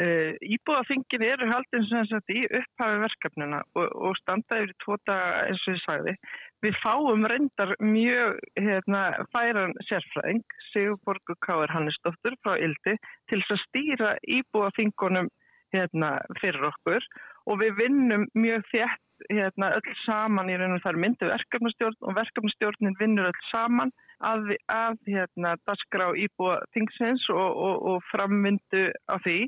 [0.00, 5.66] Uh, Íbúaþingin eru haldin sem sagt í upphafi verkefnuna og, og standa yfir tóta eins
[5.66, 6.14] og ég sagði
[6.60, 12.98] Við fáum reyndar mjög hérna, færan sérfræðing, Sigurborgu Káir Hannesdóttur frá Ildi,
[13.32, 15.30] til að stýra íbúaþingunum
[15.72, 17.06] hérna, fyrir okkur
[17.48, 22.16] og við vinnum mjög þétt hérna, öll saman í raun og þar myndi verkefnastjórn og
[22.18, 29.16] verkefnastjórnin vinnur öll saman að, að hérna, dasgra á íbúaþingsins og, og, og framvindu á
[29.24, 29.46] því.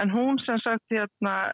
[0.00, 1.52] En hún sem sagt hérna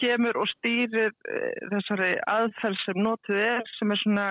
[0.00, 4.26] kemur og stýrir uh, þessari aðferð sem notið er sem er svona,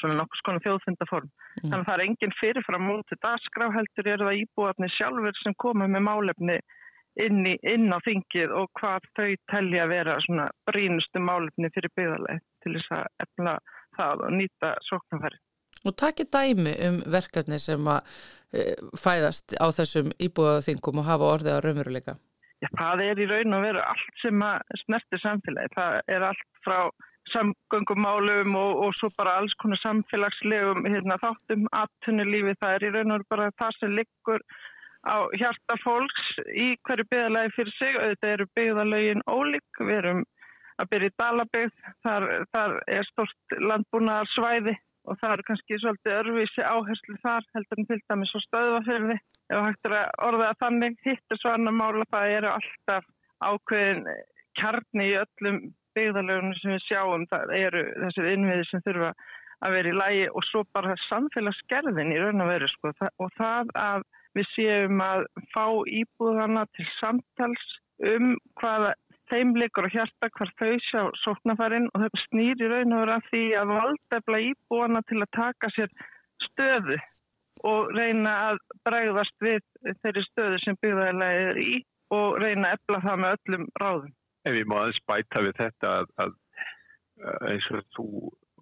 [0.00, 1.30] svona nokkuð skona þjóðfundaform.
[1.30, 1.68] Mm.
[1.68, 6.06] Þannig að það er enginn fyrirfram mútið dasgráheldur er það íbúarnir sjálfur sem koma með
[6.08, 6.58] málefni
[7.22, 11.92] inn, í, inn á þingið og hvað þau telja að vera svona brínustu málefni fyrir
[11.96, 13.58] byggðarlega til þess að efna
[13.96, 15.40] það og nýta sóknarfæri.
[15.86, 21.58] Og takkir dæmi um verkefni sem að uh, fæðast á þessum íbúaþingum og hafa orðið
[21.58, 22.16] á raunveruleika?
[22.64, 25.72] Já, það er í raun og veru allt sem að snerti samfélagi.
[25.76, 26.78] Það er allt frá
[27.34, 32.56] samgöngumálum og, og svo bara alls konar samfélagslegum hérna, þáttum, aðtunulífi.
[32.62, 34.46] Það er í raun og veru bara það sem liggur
[35.06, 38.00] á hjarta fólks í hverju byggðalagi fyrir sig.
[38.06, 39.82] Þetta eru byggðalagin ólík.
[39.82, 40.24] Við erum
[40.80, 41.86] að byrja í Dalabygg.
[42.06, 47.88] Þar, þar er stort landbúnaðarsvæði og það eru kannski svolítið örvísi áherslu þar heldur en
[47.90, 52.36] til dæmis og stöðvafyrði ef hægt er að orða að þannig hittir svarna mála það
[52.38, 53.10] eru alltaf
[53.46, 54.06] ákveðin
[54.56, 55.58] kjarni í öllum
[55.96, 57.24] byggðalögunum sem við sjáum.
[57.30, 59.12] Það eru þessir innviði sem þurfa
[59.64, 62.92] að vera í lægi og svo bara samfélagsgerðin í raun og veru sko.
[63.24, 65.66] Og það að við séum að fá
[66.00, 67.66] íbúðana til samtals
[68.04, 68.92] um hvaða
[69.30, 73.18] þeim likur og hjarta hvar þau sjá sóknarfærin og þetta snýr í raun og vera
[73.30, 75.92] því að valdefla íbúana til að taka sér
[76.46, 76.98] stöðu
[77.66, 79.62] og reyna að bregðast við
[80.02, 81.76] þeirri stöðu sem byggðarlega er í
[82.14, 84.16] og reyna að efla það með öllum ráðum.
[84.46, 86.34] En við má aðeins bæta við þetta að, að
[87.50, 88.08] eins og þú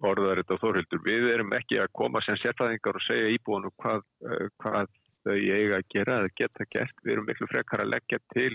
[0.05, 4.01] orðar þetta Þorhildur, við erum ekki að koma sem sérfæðingar og segja íbúinu hvað,
[4.63, 4.89] hvað
[5.25, 8.51] þau eiga að gera eða geta gert, við erum miklu frekar að leggja til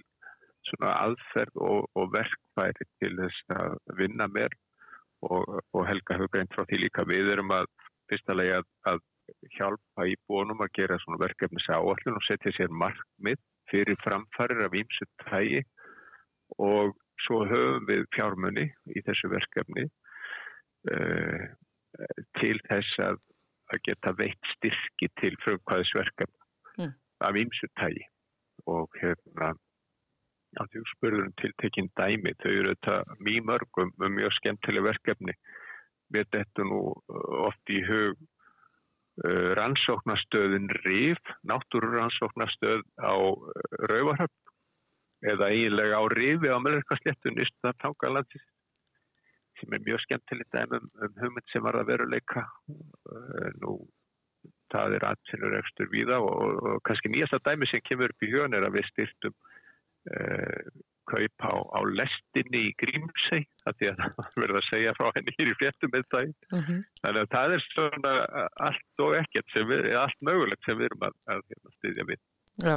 [0.78, 4.54] aðferð og, og verkfæri til þess að vinna mér
[5.26, 7.06] og, og Helga hefur greint frá því líka.
[7.09, 7.68] Við erum að
[8.11, 9.00] fyrstulega að, að
[9.56, 13.38] hjálpa í bónum að gera svona verkefnis áallun og setja sér markmið
[13.70, 15.62] fyrir framfærir af ímsu tægi
[16.59, 19.87] og svo höfum við fjármunni í þessu verkefni
[20.90, 21.44] uh,
[22.40, 23.20] til þess að,
[23.70, 26.94] að geta veitt styrki til frumkvæðisverkefni mm.
[27.28, 28.06] af ímsu tægi
[28.70, 29.52] og hérna
[30.51, 35.35] Já, þú spurður um tiltekinn dæmi, þau eru þetta mjög mörgum með mjög skemmtileg verkefni.
[36.11, 43.53] Við þetta nú uh, oft í hug uh, rannsóknastöðin RIF, náttúrurannsóknastöð á uh,
[43.93, 48.47] Rauvarhöfn eða eiginlega á RIFi á Möllerkasléttun Ísland Tangalandis
[49.61, 52.43] sem er mjög skemmtileg dæmi um, um hugmynd sem var að veruleika.
[53.07, 53.77] Uh, nú,
[54.75, 58.35] það er aðsynur ekstur víða og, og, og kannski nýjasta dæmi sem kemur upp í
[58.35, 59.39] hugan er að við styrtum
[61.11, 65.51] kaup á, á lestinni í Grímsei því að það verður að segja frá henni hér
[65.51, 66.83] í fléttum með það uh -huh.
[67.03, 68.13] þannig að það er svona
[68.69, 72.23] allt og ekkert við, allt mögulegt sem við erum að, að, að hérna, styðja við
[72.61, 72.77] Já.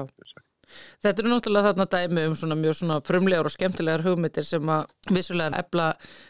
[1.03, 4.85] Þetta eru náttúrulega þarna dæmi um svona mjög svona frumlegar og skemmtilegar hugmyndir sem að
[5.11, 5.89] vissulega efla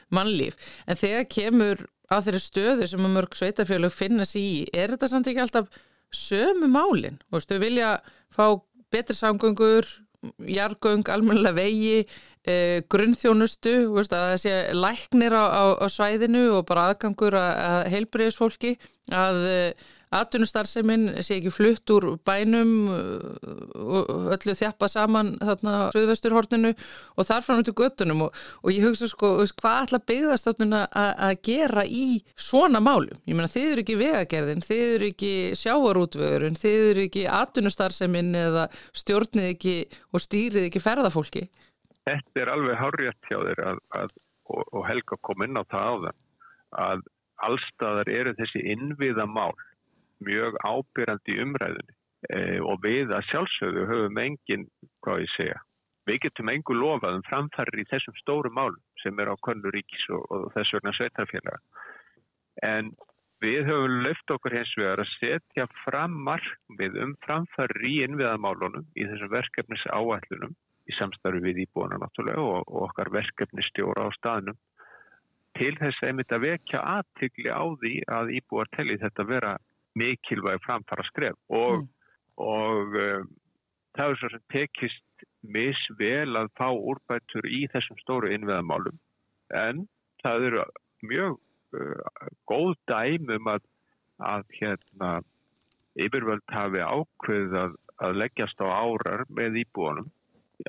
[0.10, 4.94] mannlíf en þegar kemur að þeirri stöðu sem að mörg sveitafélög finna sér í, er
[4.94, 5.82] þetta samt ekki alltaf
[6.14, 7.20] sömu málinn?
[7.30, 7.92] Þú veist, þau vilja
[8.34, 8.46] fá
[8.94, 9.88] betri samgöngur
[10.48, 12.06] jargöng, almennilega vegi
[12.48, 17.52] eh, grunnþjónustu veist, að það sé læknir á, á, á svæðinu og bara aðgangur að,
[17.72, 18.78] að heilbreyðisfólki
[19.14, 27.28] að eh, atvinnustarfseminn sé ekki flutt úr bænum og öllu þjappa saman þarna söðvesturhorninu og
[27.28, 32.22] þar frá náttúrulega göttunum og, og ég hugsa sko hvað ætla byggðastofnun að gera í
[32.38, 33.18] svona málum?
[33.26, 38.70] Ég meina þið eru ekki vegagerðin, þið eru ekki sjáarútvöðurinn, þið eru ekki atvinnustarfseminn eða
[38.94, 39.78] stjórnið ekki
[40.14, 41.48] og stýrið ekki ferðafólki
[42.08, 44.16] Þetta er alveg hárjætt hjá þér að, að,
[44.52, 46.16] og, og Helga kom inn á það á það
[46.84, 47.04] að
[47.48, 49.54] allstaðar eru þessi innviða mál
[50.24, 51.96] mjög ábyrjandi umræðinni
[52.30, 54.68] e, og við að sjálfsögðu höfum engin,
[55.04, 55.62] hvað ég segja,
[56.08, 60.28] við getum engu lofað um framfærir í þessum stóru málum sem er á Konnuríkis og,
[60.32, 61.60] og þess vegna sveitarfélaga.
[62.68, 62.92] En
[63.44, 69.08] við höfum löft okkur hins vegar að setja fram markmið um framfærir í innviðamálunum í
[69.10, 70.56] þessum verkefnis áallunum
[70.90, 74.58] í samstarfi við íbúana náttúrulega og, og okkar verkefnistjóra á staðnum
[75.58, 79.54] til þess einmitt að vekja aðtykli á því að íbúar telli þetta vera
[80.00, 81.90] mikilvæg framfara skref og, mm.
[82.42, 83.28] og um,
[83.98, 88.98] það er svo sem tekist misvel að fá úrbættur í þessum stóru innveðamálum
[89.60, 89.86] en
[90.24, 90.66] það eru
[91.06, 91.38] mjög
[91.78, 93.70] uh, góð dæmum að,
[94.24, 95.14] að hérna,
[96.00, 100.10] yfirvöld hafi ákveð að, að leggjast á árar með íbúanum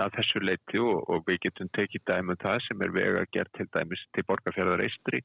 [0.01, 3.55] að þessu leiti og, og við getum tekið dæmum það sem er vega að gera
[3.59, 5.21] til dæmis til borgarfjörðar eistri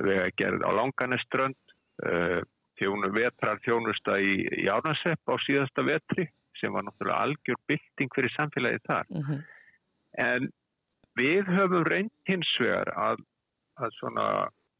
[0.00, 1.74] vega að gera á langaneströnd
[2.08, 2.40] uh,
[2.80, 6.26] þjónu vetrar þjónusta í, í Árnasepp á síðasta vetri
[6.60, 9.06] sem var náttúrulega algjör bylting fyrir samfélagið þar.
[9.10, 9.22] Mhm.
[9.28, 9.44] -huh.
[10.22, 10.50] En
[11.18, 13.22] við höfum reynd hins vegar að,
[13.80, 14.26] að svona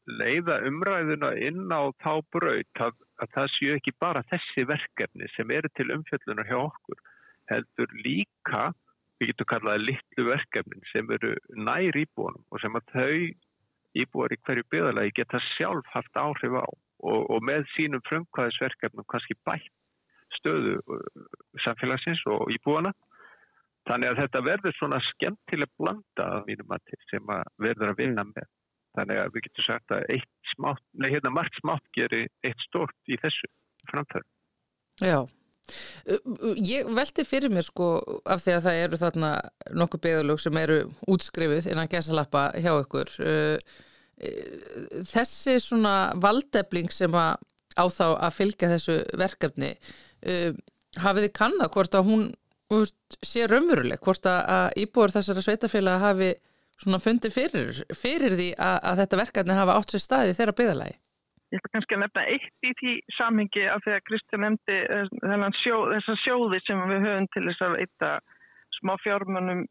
[0.09, 5.51] leiða umræðuna inn á þá braut að, að það séu ekki bara þessi verkefni sem
[5.51, 6.99] eru til umfjöldunar hjá okkur,
[7.51, 8.73] heldur líka,
[9.23, 13.15] við getum kallaði litlu verkefni sem eru nær íbúinum og sem að þau
[14.03, 19.37] íbúar í hverju byggðalagi geta sjálf haft áhrif á og, og með sínum frumkvæðisverkefnum kannski
[19.47, 19.71] bætt
[20.39, 21.01] stöðu uh,
[21.65, 22.93] samfélagsins og íbúana.
[23.87, 27.99] Þannig að þetta verður svona skemmtileg blanda að mínum að til sem að verður að
[27.99, 28.49] vinna með.
[28.97, 33.17] Þannig að við getum sagt að smátt, nei hérna margt smátt gerir eitt stort í
[33.19, 33.49] þessu
[33.91, 34.29] framfæður.
[35.03, 35.19] Já,
[36.03, 37.95] ég veldi fyrir mér sko
[38.25, 39.31] af því að það eru þarna
[39.81, 40.77] nokkuð beðalög sem eru
[41.07, 43.13] útskrifið innan gæsalappa hjá ykkur.
[43.23, 43.81] Uh,
[45.09, 47.41] þessi svona valdefling sem að
[47.73, 49.71] á þá að fylgja þessu verkefni
[51.01, 52.25] hafið þið kannad hvort að hún
[53.25, 56.29] sé raunveruleg, hvort að íbúar þessara sveitafélag hafi
[56.81, 60.95] svona fundið fyrir, fyrir því að, að þetta verkefni hafa átt sér staði þeirra byggðalagi
[61.53, 65.43] Ég ætla kannski að nefna eitt í því samhengi af því að Kristján nefndi eh,
[65.59, 68.09] sjó, þessa sjóði sem við höfum til þess að veita
[68.79, 69.61] smá fjármönum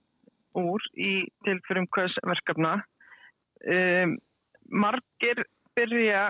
[0.62, 1.12] úr í
[1.47, 2.76] tilfyrirumkvæðsverkefna.
[3.72, 4.14] Um,
[4.70, 5.43] margir
[5.74, 6.22] byrja,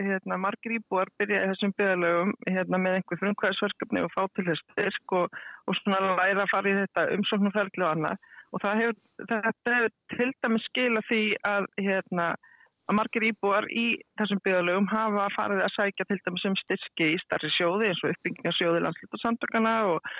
[0.00, 4.64] hérna, margir íbúar byrja í þessum byggðalögum hérna, með einhver frumkvæðsverkefni og fá til þess
[4.72, 5.38] styrk og,
[5.70, 8.28] og svona læra að fara í þetta umsóknumferðli og annað.
[8.50, 12.28] Og hefur, þetta hefur til dæmis skila því að hérna
[12.86, 13.86] að margir íbúar í
[14.18, 18.12] þessum byggðalögum hafa farið að sækja til dæmis um styrki í starri sjóði eins og
[18.14, 20.10] uppbyggingarsjóði landslutasamtökana og,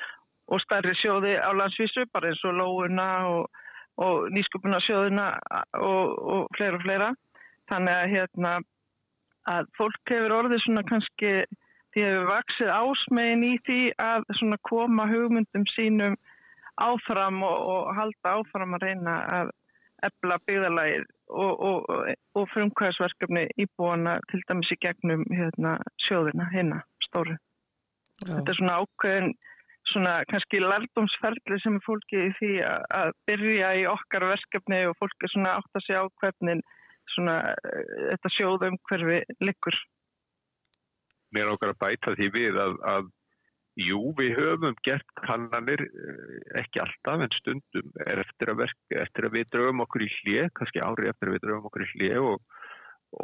[0.50, 3.60] og starri sjóði á landsvísu bara eins og lóuna og,
[4.02, 5.28] og nýsköpunarsjóðina
[5.78, 7.12] og, og fleira og fleira.
[7.70, 8.52] Þannig að, hérna,
[9.50, 11.32] að fólk hefur orðið svona kannski,
[11.94, 14.26] því hefur vaksið ásmegin í því að
[14.66, 16.18] koma hugmyndum sínum
[16.82, 19.52] áfram og halda áfram að reyna að
[20.06, 27.36] ebla byggðalægið og, og, og frumkvæðsverkefni íbúana til dæmis í gegnum hérna, sjóðina hérna stóru.
[28.22, 28.30] Já.
[28.38, 29.34] Þetta er svona ákveðin
[29.86, 34.96] svona kannski lærdomsferðli sem er fólki í því að, að byrja í okkar verkefni og
[35.00, 36.64] fólki svona átt að segja á hvernig
[37.14, 37.36] svona
[38.12, 39.78] þetta sjóðum hverfi likur.
[41.34, 43.12] Mér okkar að bæta því við að, að
[43.76, 49.34] Jú, við höfum gert kannanir, eh, ekki alltaf en stundum eftir að, verka, eftir að
[49.36, 52.62] við draugum okkur í hlið, kannski ári eftir að við draugum okkur í hlið og,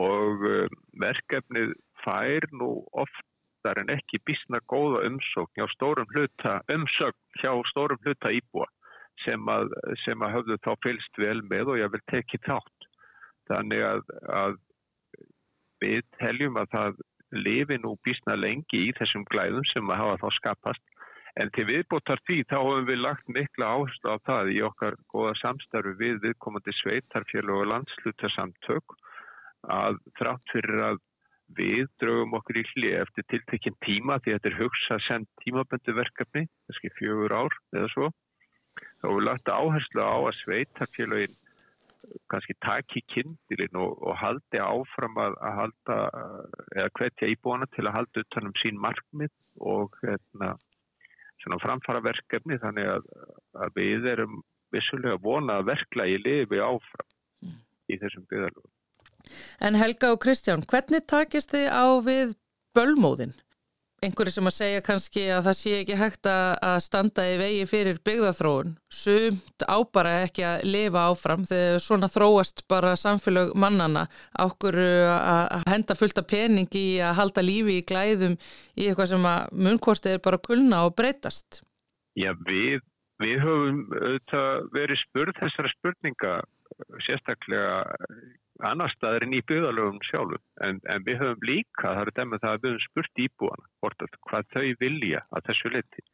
[0.04, 1.72] og eh, verkefnið
[2.04, 8.34] fær nú oftar en ekki bísna góða umsókn hjá stórum hluta, umsökn hjá stórum hluta
[8.36, 8.68] íbúa
[9.24, 9.72] sem að,
[10.04, 12.88] sem að höfðu þá fylst vel með og ég vil tekið þátt.
[13.48, 14.60] Þannig að, að
[15.82, 20.38] við teljum að það lifi nú bísna lengi í þessum glæðum sem að hafa þá
[20.38, 20.82] skapast.
[21.40, 25.32] En til viðbóttar því þá hefum við lagt mikla áherslu á það í okkar goða
[25.40, 28.96] samstarfi við viðkomandi sveitarfélag og landslutarsamtök
[29.72, 31.00] að þrátt fyrir að
[31.56, 36.44] við draugum okkur í hlið eftir tiltekinn tíma því þetta er hugsað sem tímaböndu verkefni,
[36.68, 38.10] kannski fjögur ár eða svo.
[39.00, 41.41] Þá hefum við lagt áherslu á að sveitarfélagin
[42.32, 45.96] kannski taki kindilinn og, og haldi áfram að, að halda
[46.76, 50.54] eða hvetja íbúana til að halda utanum sín markmið og hérna,
[51.62, 53.08] framfara verkefni þannig að,
[53.58, 54.40] að við erum
[54.72, 57.08] vissulega vona að verkla í lifi áfram
[57.44, 57.58] mm.
[57.92, 58.70] í þessum byggðalögum.
[59.62, 62.34] En Helga og Kristján, hvernig takist þið á við
[62.76, 63.34] bölmóðinn?
[64.02, 68.00] Einhverju sem að segja kannski að það sé ekki hægt að standa í vegi fyrir
[68.06, 74.08] byggðathróun sumt ábara ekki að lifa áfram þegar svona þróast bara samfélag mannana
[74.42, 78.38] ákkur að henda fullt af pening í að halda lífi í glæðum
[78.74, 81.62] í eitthvað sem að munnkortið er bara kulna og breytast.
[82.18, 82.82] Já, við,
[83.22, 83.84] við höfum
[84.74, 86.34] verið spurð þessara spurninga
[87.06, 87.84] sérstaklega
[88.68, 92.54] annar staðar en í byggðalögum sjálfum en, en við höfum líka, það er demið það
[92.54, 96.06] að við höfum spurt íbúana að, hvað þau vilja að þessu leti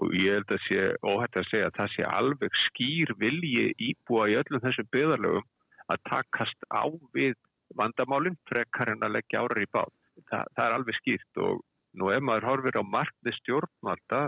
[0.00, 4.28] og ég held að sé óhætt að segja að það sé alveg skýr vilji íbúa
[4.32, 5.48] í öllum þessum byggðalögum
[5.92, 6.84] að takast á
[7.16, 7.36] við
[7.76, 9.92] vandamálinn frekar en að leggja árar í bát.
[10.28, 11.62] Þa, það er alveg skýrt og
[11.98, 14.22] nú ef maður horfir á markni stjórnvalda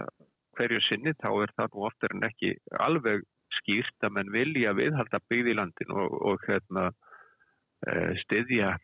[0.57, 2.53] hverju sinni þá er það nú oftar en ekki
[2.87, 3.25] alveg
[3.61, 6.91] skýrt að menn vilja viðhalda byggð í landin og, og hérna
[8.25, 8.75] styðja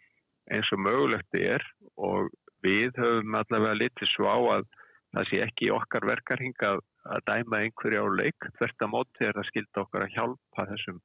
[0.50, 1.64] eins og mögulegt er
[1.96, 2.30] og
[2.64, 4.66] við höfum allavega litið svo á að
[5.14, 9.38] það sé ekki okkar verkarhing að, að dæma einhverja á leik hvert að móti er
[9.38, 11.00] að skilta okkar að hjálpa þessum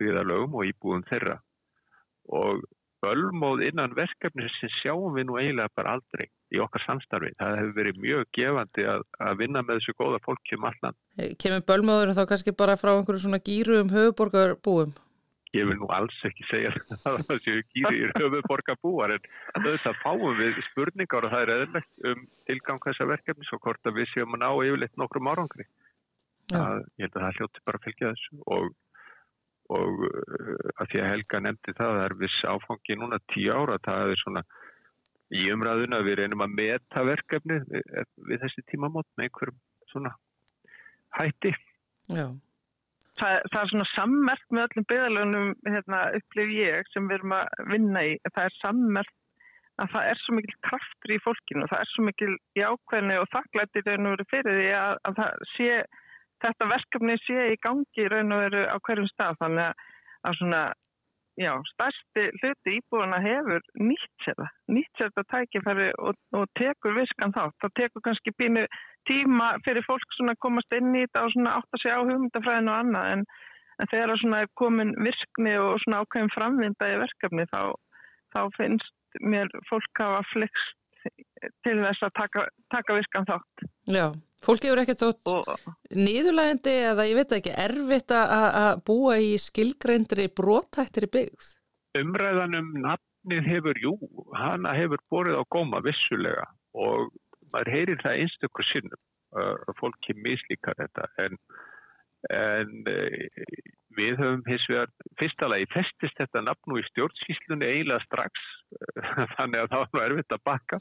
[0.00, 1.38] byggðalögum og íbúðum þeirra
[2.32, 2.62] og
[3.02, 7.32] bölmóð innan verkefni sem sjáum við nú eiginlega bara aldrei í okkar samstarfi.
[7.40, 10.98] Það hefur verið mjög gefandi að, að vinna með þessu góða fólki um allan.
[11.42, 14.94] Kemur bölmóður þá kannski bara frá einhverju svona gýru um höfuborgarbúum?
[15.56, 16.72] Ég vil nú alls ekki segja
[17.08, 19.26] að það séu kýri í höfuborga búar en
[19.66, 23.90] þess að fáum við spurningar og það er eðlert um tilgang þessa verkefni svo hvort
[23.90, 25.68] að við séum að ná yfirleitt nokkrum árangri.
[26.52, 28.70] Að, ég held að það hljóti bara að fylgja þessu og,
[29.76, 33.78] og uh, að því að Helga nefndi það það er viss áfangi núna tíu ára
[33.84, 34.44] það er svona
[35.32, 37.92] í umræðuna við reynum að meta verkefni við,
[38.28, 39.60] við þessi tímamót með einhverjum
[39.92, 40.14] svona
[41.20, 41.54] hætti.
[42.12, 42.26] Já
[43.22, 47.66] það, það er svona sammert með öllum byggðalögnum hérna, upplif ég sem við erum að
[47.72, 48.14] vinna í.
[48.30, 49.18] Það er sammert
[49.80, 53.86] að það er svo mikil kraftur í fólkinu það er svo mikil jákvæðinu og þakklættir
[53.88, 55.22] raun og veru fyrir því að, að
[55.54, 55.70] sé,
[56.44, 59.40] þetta verkefni sé í gangi raun og veru á hverjum stað.
[59.42, 59.84] Þannig
[60.22, 60.62] að svona
[61.40, 66.96] já, stærsti hluti íbúðuna hefur nýtt sér það, nýtt sér þetta tækifæri og, og tekur
[66.98, 67.44] viskan þá.
[67.62, 68.66] Það tekur kannski pínu
[69.08, 72.06] tíma fyrir fólk svona að komast inn í þetta og svona átt að segja á
[72.08, 73.24] hugmyndafræðinu og annað en,
[73.78, 77.62] en þegar það svona er komin virkni og svona ákveðin framvinda í verkefni þá,
[78.36, 80.78] þá finnst mér fólk hafa flext
[81.66, 83.64] til þess að taka, taka viskan þátt.
[83.90, 84.06] Já,
[84.42, 85.66] fólk hefur ekkert þótt
[85.96, 91.50] nýðulægandi eða ég veit ekki erfitt að búa í skilgreindri brótættir í byggð?
[92.00, 93.94] Umræðanum nafnið hefur, jú,
[94.36, 97.12] hana hefur borðið á góma vissulega og
[97.52, 99.02] maður heyrir það einstaklega sinnum
[99.42, 101.38] að fólki mislíkar þetta en,
[102.36, 102.72] en
[103.96, 108.46] við höfum hins vegar fyrstalega í festist þetta nafn og í stjórnsýslunni eiginlega strax
[109.36, 110.80] þannig að það var erfitt að bakka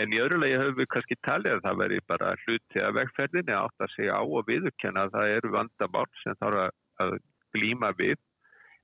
[0.00, 3.56] en í öðru lagi höfum við kannski talið að það veri bara hluti að vegferðinni
[3.56, 6.72] átt að segja á og viðurkenna að það eru vandamál sem þarf að,
[7.04, 7.18] að
[7.56, 8.16] glíma við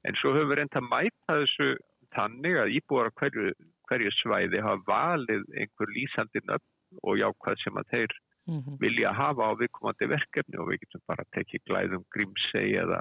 [0.08, 1.70] en svo höfum við reynda að mæta þessu
[2.16, 3.54] þannig að íbúar hverju,
[3.88, 8.14] hverju svæði hafa valið einhver lýsandi nöfn og jákvæð sem að þeir
[8.46, 8.76] mm -hmm.
[8.80, 13.00] vilja hafa á viðkomandi verkefni og við getum bara tekið glæðum grímsegi eða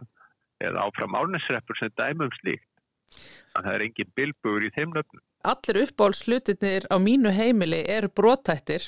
[0.62, 2.68] eða áfram árnesreppur sem dæmum slíkt.
[3.51, 5.24] Þannig að það er engin bilbugur í þeim nöfnum.
[5.51, 8.86] Allir uppáhaldslutinir á mínu heimili er brotættir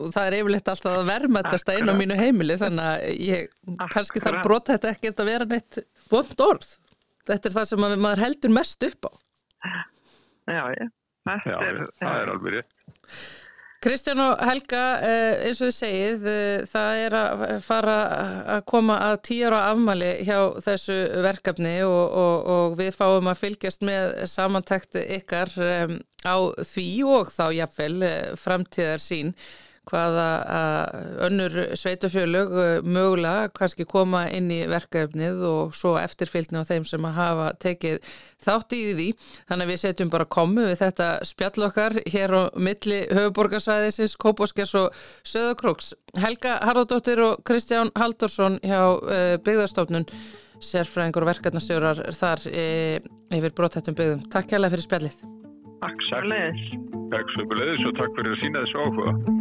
[0.00, 3.54] og það er yfirleitt alltaf að vermaðtast að inn á mínu heimili þannig að ég,
[3.92, 5.80] kannski þarf brotætti ekkert að vera neitt
[6.10, 6.68] vond orð.
[7.26, 9.12] Þetta er það sem maður heldur mest upp á.
[10.46, 10.92] Já, ég.
[11.26, 11.56] Já,
[11.98, 12.76] það er alveg rétt.
[13.86, 17.98] Kristján og Helga, eh, eins og þið segið, eh, það er að fara
[18.56, 23.86] að koma að tíra afmali hjá þessu verkefni og, og, og við fáum að fylgjast
[23.86, 25.94] með samantækt ykkar um,
[26.26, 28.10] á því og þá jafnvel
[28.42, 29.30] framtíðar sín
[29.86, 30.26] hvaða
[31.26, 37.18] önnur sveitufjölug mögulega kannski koma inn í verkefnið og svo eftirfylgni á þeim sem að
[37.20, 39.08] hafa tekið þátt í því.
[39.48, 44.74] Þannig að við setjum bara komu við þetta spjall okkar hér á milli höfuborgarsvæðisins, Kóposkers
[44.80, 45.92] og Söðakróks.
[46.18, 48.98] Helga Harðardóttir og Kristján Haldursson hjá
[49.46, 50.08] byggðarstofnun,
[50.56, 54.26] sérfræðingur og verkefnastjórar þar yfir brotthættum byggðum.
[54.32, 55.24] Takk kærlega fyrir spjallið.
[57.12, 59.35] Takk svo leiðis og takk fyrir að sína þessu áhuga.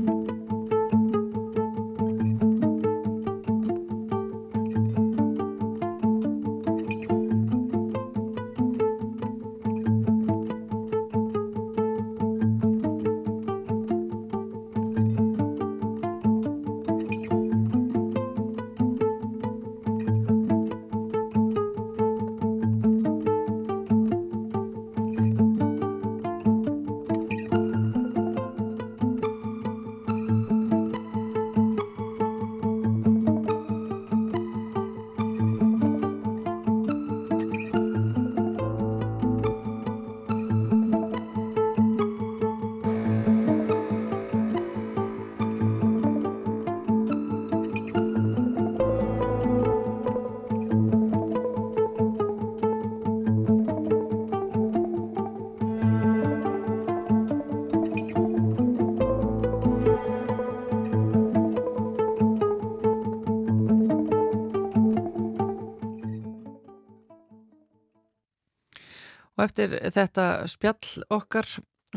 [69.45, 71.49] Eftir þetta spjall okkar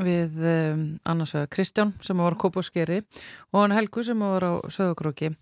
[0.05, 3.01] við um, annars vegar Kristján sem var kópaskeri
[3.53, 5.33] og hann Helgu sem var á sögurkróki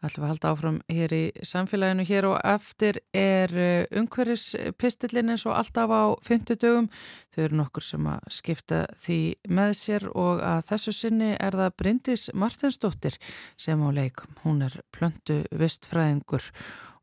[0.00, 2.06] ætlum að halda áfram hér í samfélaginu.
[2.08, 6.90] Hér og eftir er uh, umhverfispistillin eins og alltaf á 50 dögum
[7.34, 11.76] þau eru nokkur sem að skipta því með sér og að þessu sinni er það
[11.82, 13.18] Bryndis Martinsdóttir
[13.60, 16.50] sem á leikum, hún er plöndu vistfræðingur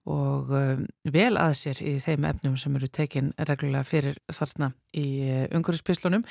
[0.08, 5.08] og um, vel að sér í þeim efnum sem eru tekin reglulega fyrir þarna í
[5.26, 6.24] uh, umhverjuspislunum.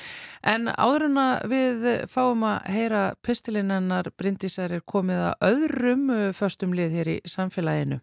[0.48, 6.24] En áður en að við fáum að heyra pistilinennar Bryndísar er komið að öðrum uh,
[6.36, 8.00] föstum lið hér í samfélaginu.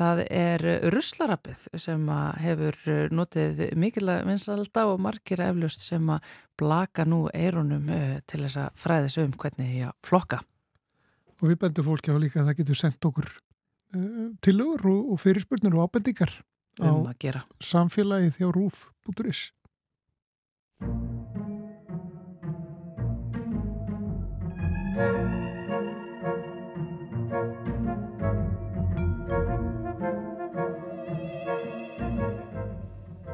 [0.00, 0.62] Það er
[0.94, 2.06] russlarappið sem
[2.44, 7.88] hefur uh, notið mikilvæg vinsalda og margir eflust sem að blaka nú eirunum
[8.30, 10.42] til þess að fræðis um hvernig því að flokka.
[11.40, 13.30] Og við bendum fólki á líka að það getur sendt okkur
[14.44, 16.30] Tilögur og, og fyrirspurnir og ábendingar
[16.80, 19.50] um á samfélagið þjá rúf.is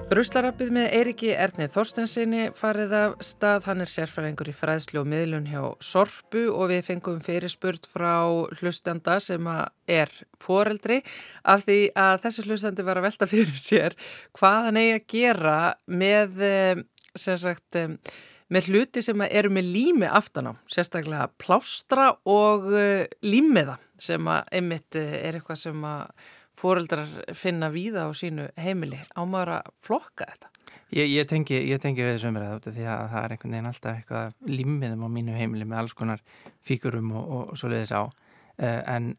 [0.07, 3.65] Ruslarabið með Eiriki Ernið Þorstensinni farið af stað.
[3.67, 8.23] Hann er sérfæringur í fræðslu og miðlun hjá Sorpu og við fengum fyrirspurt frá
[8.61, 9.49] hlustanda sem
[9.91, 11.01] er foreldri
[11.43, 13.99] af því að þessi hlustandi var að velta fyrir sér
[14.39, 15.59] hvað hann eigi að gera
[15.91, 16.87] með, eh,
[17.19, 17.99] sagt, eh,
[18.47, 24.55] með hluti sem eru með lími aftan á, sérstaklega plástra og eh, límiða sem að
[24.55, 26.15] einmitt er eitthvað sem að
[26.59, 30.53] fóreldrar finna víða á sínu heimili ámaður að flokka þetta?
[30.95, 33.97] Ég, ég, tengi, ég tengi við þessu umræðu því að það er einhvern veginn alltaf
[33.97, 36.23] eitthvað limmiðum á mínu heimili með alls konar
[36.63, 39.17] fíkurum og, og, og svo leiðis á uh, en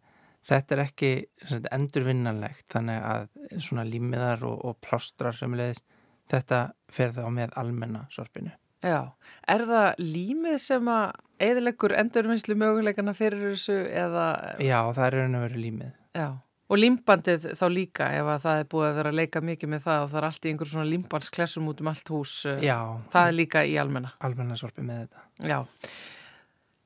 [0.48, 1.12] þetta er ekki
[1.44, 3.28] sagt, endurvinnanlegt þannig að
[3.66, 5.84] svona limmiðar og, og plástrar sem leiðis
[6.32, 6.62] þetta
[6.92, 8.54] fer þá með almenna sorpinu.
[8.86, 9.12] Já,
[9.50, 11.06] er það límið sem að
[11.44, 14.28] eðilegur endurvinnslu möguleikana fyrir þessu eða?
[14.64, 15.96] Já, það er raun og veru límið.
[16.16, 16.28] Já.
[16.68, 19.86] Og limbandið þá líka ef að það er búið að vera að leika mikið með
[19.86, 22.34] það og það er allt í einhver svona limbandsklessum út um allt hús.
[22.50, 22.78] Eh, Já.
[23.14, 24.12] Það er líka í almenna.
[24.20, 25.26] Almenna sorpi með þetta.
[25.48, 25.60] Já.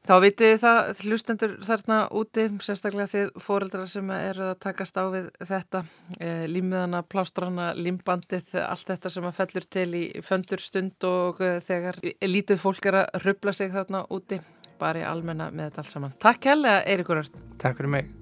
[0.02, 5.28] Þá vitið það hlustendur þarna úti, sérstaklega þið fóreldrar sem eru að takast á við
[5.46, 5.84] þetta,
[6.18, 11.60] eh, límiðana, plástrana, limbandið, allt þetta sem að fellur til í föndur stund og eh,
[11.62, 14.42] þegar lítið fólk er að rubla sig þarna úti,
[14.82, 16.18] bara í almenna með þetta allt saman.
[16.20, 17.46] Takk hella, Eirikur Örn.
[17.62, 18.20] Takk fyrir mig.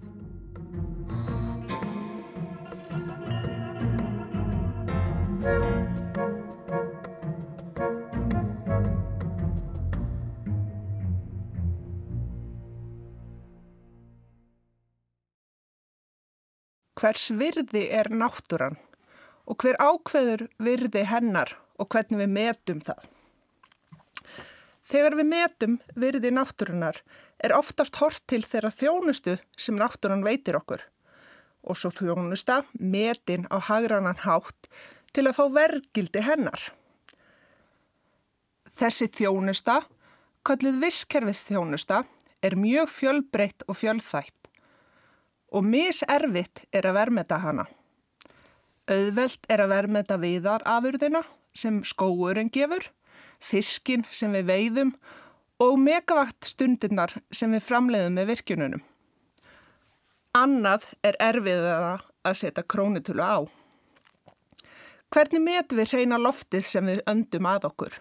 [5.39, 5.61] Hvers
[17.31, 18.75] virði er náttúran?
[19.47, 21.55] Og hver ákveður virði hennar?
[21.79, 22.99] Og hvernig við metum það?
[24.91, 26.99] Þegar við metum virði náttúrunar
[27.39, 30.83] er oftast hort til þeirra þjónustu sem náttúran veitir okkur.
[31.63, 34.67] Og svo þjónusta metin á hagranan hátt
[35.13, 36.69] til að fá vergildi hennar.
[38.79, 39.81] Þessi þjónusta,
[40.47, 42.03] kallið visskerfis þjónusta,
[42.39, 44.35] er mjög fjölbreytt og fjölþætt
[45.49, 47.65] og miservitt er að vermeta hana.
[48.89, 51.23] Auðvelt er að vermeta viðar afurðina
[51.57, 52.85] sem skóurinn gefur,
[53.39, 54.93] fiskin sem við veiðum
[55.61, 58.83] og megavakt stundirnar sem við framleiðum með virkjununum.
[60.37, 63.39] Annað er erfiðara að setja krónutölu á.
[65.09, 67.95] Hvernig metum við reyna loftið sem við öndum að okkur?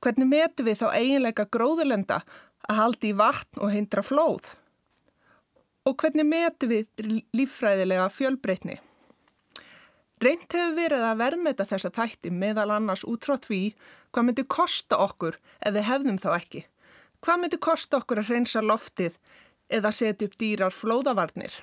[0.00, 2.22] Hvernig metum við þá eiginleika gróðurlenda
[2.68, 4.54] að haldi í vatn og hindra flóð?
[5.84, 6.88] Og hvernig metu við
[7.36, 8.78] líffræðilega fjölbreytni?
[10.22, 13.62] Reynt hefur verið að verðmeta þessa þætti meðal annars út frá því
[14.14, 16.64] hvað myndi kosta okkur ef við hefðum þá ekki.
[17.20, 19.18] Hvað myndi kosta okkur að reynsa loftið
[19.68, 21.60] eða setja upp dýrar flóðavarnir?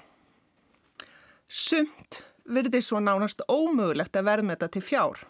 [1.49, 5.21] Sumt verði svo nánast ómögulegt að verðmeta til fjár.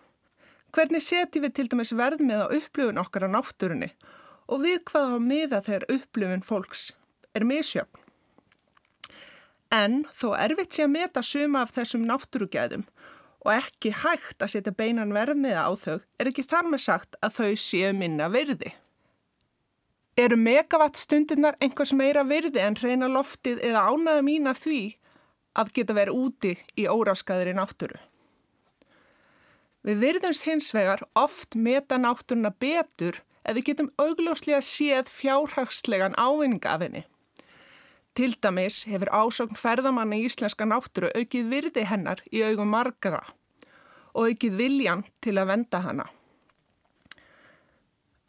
[0.75, 3.89] Hvernig setjum við til dæmis verðmið á upplöfun okkar á náttúrunni
[4.49, 6.83] og við hvaða á miða þegar upplöfun fólks
[7.37, 8.05] er misjöfn?
[9.69, 12.85] En þó erfitt sé að meta suma af þessum náttúrugæðum
[13.45, 17.35] og ekki hægt að setja beinan verðmiða á þau er ekki þar með sagt að
[17.39, 18.73] þau séu minna virði.
[20.19, 24.81] Eru megavatt stundirnar einhvers meira virði en reyna loftið eða ánaða mín af því
[25.57, 27.97] að geta verið úti í óraskaðri náttúru?
[29.87, 36.75] Við virðumst hins vegar oft meta náttúruna betur ef við getum augljóslega séð fjárhagslegan ávinninga
[36.75, 37.05] af henni.
[38.13, 43.23] Til dæmis hefur ásókn ferðamanna í íslenska náttúru aukið virði hennar í augum margara
[44.13, 46.07] og aukið viljan til að venda hana.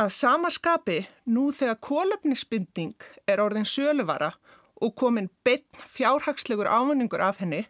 [0.01, 2.95] Að sama skapi nú þegar kólöfnisbindning
[3.29, 4.31] er orðin söluvara
[4.81, 7.67] og komin beinn fjárhagslegur ávinningur af henni,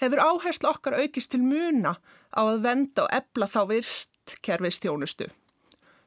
[0.00, 1.96] hefur áherslu okkar aukist til muna
[2.34, 5.28] á að venda og ebla þá virstkerfistjónustu,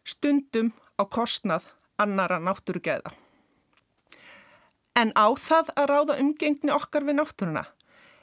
[0.04, 3.14] stundum á kostnað annara náttúrugeða.
[4.96, 7.66] En á það að ráða umgengni okkar við náttúruna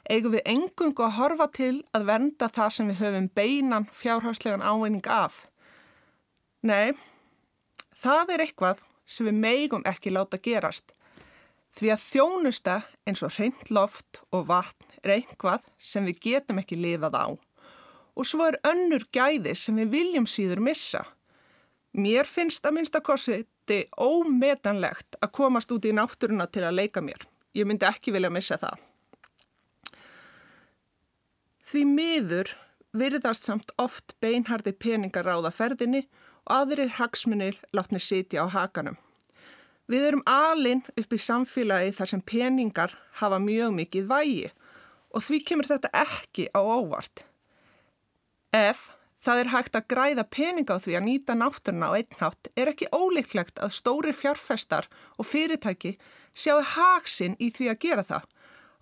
[0.09, 5.07] eigum við engungu að horfa til að venda það sem við höfum beinan fjárhagslegan ávinning
[5.07, 5.45] af.
[6.63, 6.93] Nei,
[7.95, 10.93] það er eitthvað sem við meigum ekki láta gerast.
[11.73, 12.75] Því að þjónusta
[13.09, 17.27] eins og reynd loft og vatn er eitthvað sem við getum ekki lifað á.
[18.13, 21.01] Og svo er önnur gæði sem við viljum síður missa.
[21.93, 27.23] Mér finnst að minnstakorsið þótti ómetanlegt að komast út í náttúruna til að leika mér.
[27.55, 28.79] Ég myndi ekki vilja missa það.
[31.63, 32.49] Því miður
[32.93, 36.07] virðast samt oft beinhardi peningar ráða ferðinni
[36.45, 38.97] og aðrir hagsmunir látni sitja á hakanum.
[39.91, 44.49] Við erum alinn upp í samfélagi þar sem peningar hafa mjög mikið vægi
[45.13, 47.25] og því kemur þetta ekki á óvart.
[48.55, 48.91] Ef
[49.23, 52.91] það er hægt að græða peninga á því að nýta náttúruna á einnhátt er ekki
[52.95, 55.95] óleiklegt að stóri fjárfestar og fyrirtæki
[56.35, 58.25] sjáu haksinn í því að gera það,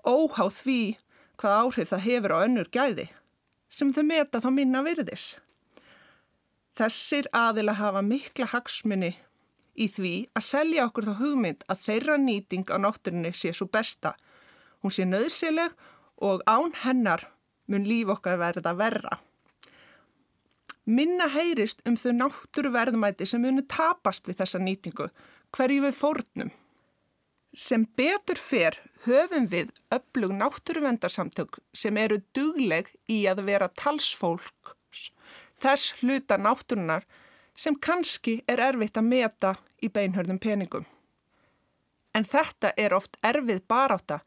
[0.06, 0.82] óháð því
[1.42, 3.08] hvað áhrif það hefur á önnur gæði,
[3.70, 5.36] sem þau meta þá minna virðis.
[6.78, 9.16] Þessir aðila hafa mikla haksmunni
[9.76, 14.16] í því að selja okkur þá hugmynd að þeirra nýting á náttúrunni sé svo besta.
[14.82, 15.76] Hún sé nöðsileg
[16.22, 17.28] og án hennar
[17.72, 19.20] mun líf okkar verða verra.
[20.86, 25.08] Minna heyrist um þau náttúruverðmæti sem munu tapast við þessa nýtingu,
[25.54, 26.52] hverju við fórnum.
[27.54, 35.12] Sem betur fer höfum við öflug náttúruvendarsamtök sem eru dugleg í að vera talsfólks
[35.62, 37.06] þess hluta náttúrunar
[37.56, 40.86] sem kannski er erfitt að meta í beinhörnum peningum.
[42.14, 44.20] En þetta er oft erfið baráta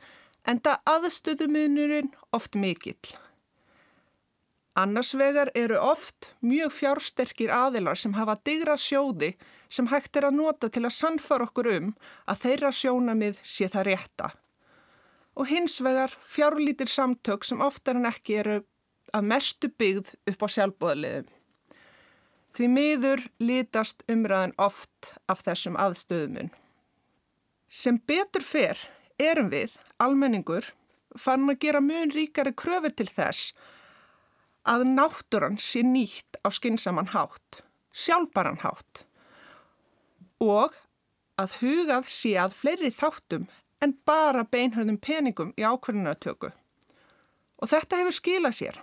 [0.44, 3.16] en það aðstöðumunurinn oft mikill.
[4.74, 9.34] Annars vegar eru oft mjög fjársterkir aðilar sem hafa digra sjóði
[9.70, 11.92] sem hægt er að nota til að sannfara okkur um
[12.26, 14.32] að þeirra sjónamið sé það rétta.
[15.38, 18.58] Og hins vegar fjárlítir samtök sem oftar en ekki eru
[19.14, 21.30] að mestu byggð upp á sjálfbóðaliðum.
[22.54, 26.52] Því miður lítast umræðan oft af þessum aðstöðumun.
[27.66, 28.78] Sem betur fyrr
[29.18, 30.68] erum við, almenningur,
[31.18, 33.50] fann að gera mun ríkari kröfur til þess
[34.70, 39.04] að náttúran sé nýtt á skinsaman hátt, sjálfbaran hátt
[40.42, 40.74] og
[41.40, 43.46] að hugað sé að fleiri þáttum
[43.84, 46.50] en bara beinhörðum peningum í ákveðinartöku.
[47.60, 48.80] Og þetta hefur skilað sér,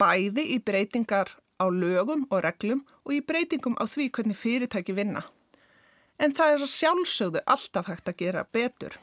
[0.00, 5.22] bæði í breytingar á lögum og reglum og í breytingum á því hvernig fyrirtæki vinna.
[6.18, 8.96] En það er svo sjálfsögðu alltaf hægt að gera betur.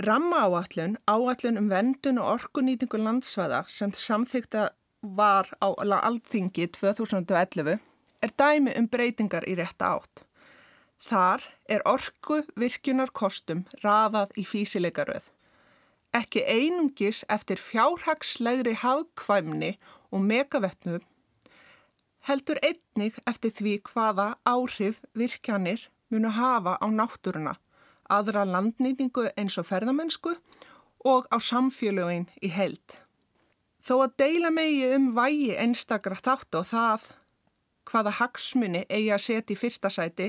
[0.00, 4.70] Ramma áallun, áallun um vendun og orkunýtingu landsvæða sem samþykta
[5.02, 7.78] var á alþingi 2011
[8.22, 10.24] er dæmi um breytingar í rétta átt.
[11.00, 15.30] Þar er orku virkunar kostum rafað í físileikaröð.
[16.12, 19.76] Ekki einungis eftir fjárhagslegri hafkvæmni
[20.10, 21.04] og megavettnum
[22.28, 27.56] heldur einnig eftir því hvaða áhrif virkjanir munu hafa á náttúruna
[28.10, 30.34] aðra landnýtingu eins og ferðamennsku
[31.06, 32.98] og á samfélögin í held.
[33.80, 37.06] Þó að deila megi um vægi einstakra þátt og það
[37.90, 40.28] hvaða hagsmunni eigi að setja í fyrsta sæti,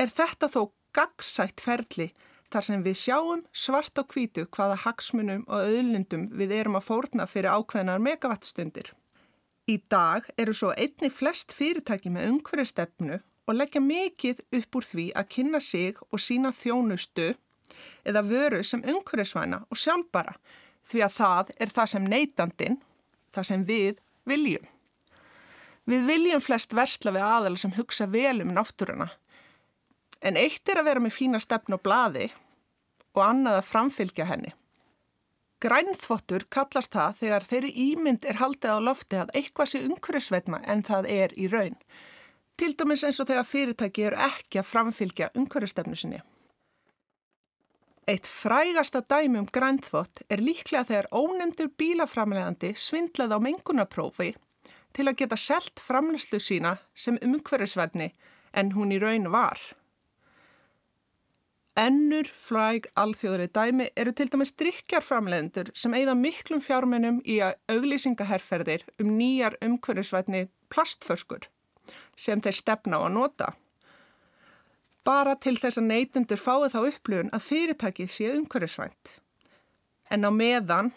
[0.00, 0.62] er þetta þó
[0.96, 2.08] gagsætt ferli
[2.50, 7.28] þar sem við sjáum svart á kvítu hvaða hagsmunum og öðlundum við erum að fórna
[7.30, 8.94] fyrir ákveðnar megavatstundir.
[9.70, 15.06] Í dag eru svo einni flest fyrirtæki með umhverjastefnu og leggja mikið upp úr því
[15.20, 17.28] að kynna sig og sína þjónustu
[18.08, 20.34] eða vöru sem umhverjusvæna og sjálfbara
[20.90, 22.78] því að það er það sem neytandin,
[23.30, 24.66] það sem við viljum.
[25.90, 29.10] Við viljum flest versla við aðal sem hugsa vel um náttúruna
[30.20, 32.28] en eitt er að vera með fína stefn og blaði
[33.16, 34.52] og annað að framfylgja henni.
[35.60, 40.82] Grænþvottur kallast það þegar þeirri ímynd er haldið á lofti að eitthvað sé umhverjusveitna en
[40.88, 41.76] það er í raun.
[42.56, 46.20] Til dæmis eins og þegar fyrirtæki eru ekki að framfylgja umhverjastefnu sinni.
[48.08, 54.30] Eitt frægasta dæmi um grænþvott er líklega þegar ónefndur bílaframlegandi svindlaði á mengunaprófi
[54.96, 58.08] til að geta selt framlæslu sína sem umhverjusveitni
[58.56, 59.60] en hún í raun var.
[61.80, 68.84] Ennur fræg alþjóðri dæmi eru til dæmis drikjarframlegendur sem eigða miklum fjármennum í að auglýsingaherrferðir
[69.00, 71.48] um nýjar umhverjusveitni plastförskur
[72.20, 73.48] sem þeir stefna á að nota.
[75.08, 79.16] Bara til þess að neytundur fái þá upplifun að fyrirtækið sé umhverfisvænt.
[80.12, 80.92] En á meðan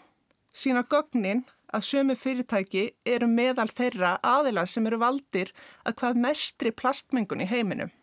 [0.52, 5.56] sína gögnin að sömu fyrirtæki eru meðal þeirra aðila sem eru valdir
[5.88, 7.94] að hvað mestri plastmengun í heiminum.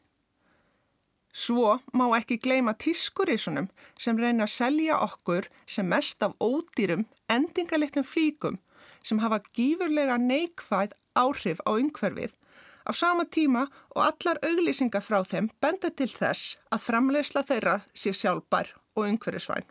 [1.32, 3.70] Svo má ekki gleima tískurísunum
[4.00, 8.60] sem reyna að selja okkur sem mest af ódýrum, endingalitnum flíkum
[9.02, 12.36] sem hafa gífurlega neikvæð áhrif á umhverfið
[12.82, 18.14] Á sama tíma og allar auglýsingar frá þeim benda til þess að framleysla þeirra sé
[18.18, 19.68] sjálfbær og umhverjusvæn.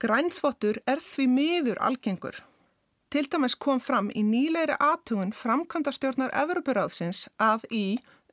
[0.00, 2.40] Grænþvottur er því miður algengur.
[3.12, 7.84] Til dæmis kom fram í nýleiri aðtugun framkvæmdastjórnar Evroparáðsins að í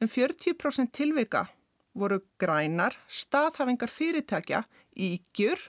[0.02, 1.46] um 40% tilvika
[1.98, 4.64] voru grænar staðhafingar fyrirtækja
[4.96, 5.60] í gjur,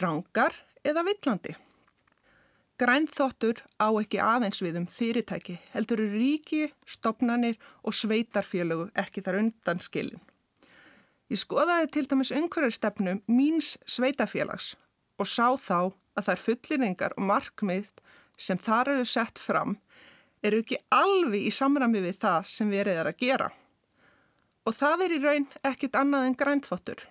[0.00, 1.54] rangar eða villandi.
[2.80, 7.54] Grænþóttur á ekki aðeins við um fyrirtæki, heldur ríki, stopnanir
[7.86, 10.22] og sveitarfélögu ekki þar undan skilin.
[11.30, 14.74] Ég skoðaði til dæmis umhverjarstefnum míns sveitarfélags
[15.18, 17.92] og sá þá að þær fullinningar og markmið
[18.36, 19.78] sem þar eru sett fram
[20.44, 23.48] eru ekki alveg í samrami við það sem verið er að gera.
[24.64, 27.02] Og það er í raun ekkit annað en græntfottur.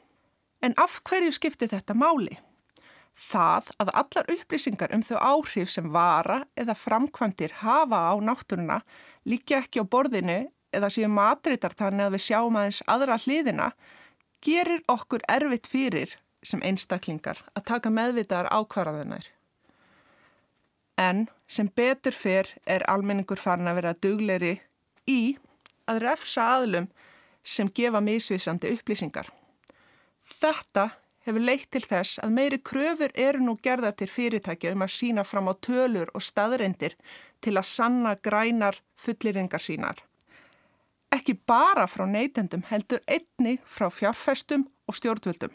[0.64, 2.40] En af hverju skipti þetta máli?
[3.14, 8.80] Það að allar upplýsingar um þau áhrif sem vara eða framkvæmdir hafa á náttúruna
[9.30, 10.40] líka ekki á borðinu
[10.74, 13.70] eða séu matritar þannig að við sjáum aðeins aðra hliðina
[14.44, 19.30] gerir okkur erfitt fyrir sem einstaklingar að taka meðvitaðar ákvarðaðunar.
[20.98, 24.54] En sem betur fyrr er almenningur farin að vera dugleiri
[25.10, 25.38] í
[25.90, 26.90] að refsa aðlum
[27.44, 29.30] sem gefa misvísandi upplýsingar.
[30.24, 30.90] Þetta
[31.28, 35.24] hefur leitt til þess að meiri kröfur eru nú gerða til fyrirtækja um að sína
[35.28, 36.96] fram á tölur og staðreindir
[37.44, 40.00] til að sanna grænar fullirringar sínar.
[41.14, 45.52] Ekki bara frá neytendum heldur einni frá fjárfestum og stjórnvöldum.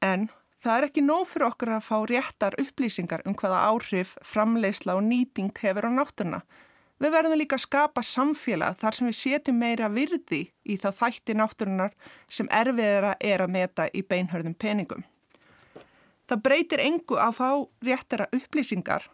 [0.00, 0.28] En
[0.64, 5.04] það er ekki nóg fyrir okkur að fá réttar upplýsingar um hvaða áhrif, framleiðsla og
[5.06, 6.40] nýting hefur á náttúruna.
[7.04, 11.34] Við verðum líka að skapa samfélag þar sem við setjum meira virði í þá þætti
[11.36, 11.90] náttúrunar
[12.32, 15.04] sem erfiðra er að meta í beinhörðum peningum.
[16.24, 17.50] Það breytir engu að fá
[17.84, 19.04] réttara upplýsingar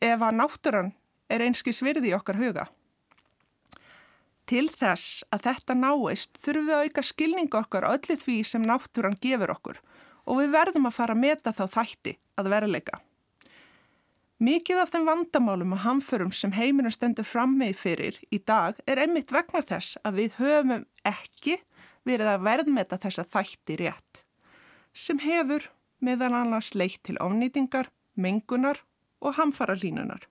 [0.00, 0.88] ef að náttúran
[1.28, 2.64] er einskis virði í okkar huga.
[4.48, 9.20] Til þess að þetta náist þurfum við að auka skilningu okkar öllu því sem náttúran
[9.20, 9.82] gefur okkur
[10.24, 13.02] og við verðum að fara að meta þá þætti að veruleika.
[14.36, 19.00] Mikið af þeim vandamálum og hamförum sem heiminu stendur fram með fyrir í dag er
[19.00, 21.54] einmitt vegna þess að við höfum ekki
[22.04, 24.20] verið að verðmeta þessa þætti rétt,
[24.92, 25.70] sem hefur
[26.04, 28.84] meðan annars leitt til ofnýtingar, mengunar
[29.24, 30.28] og hamfara línunar.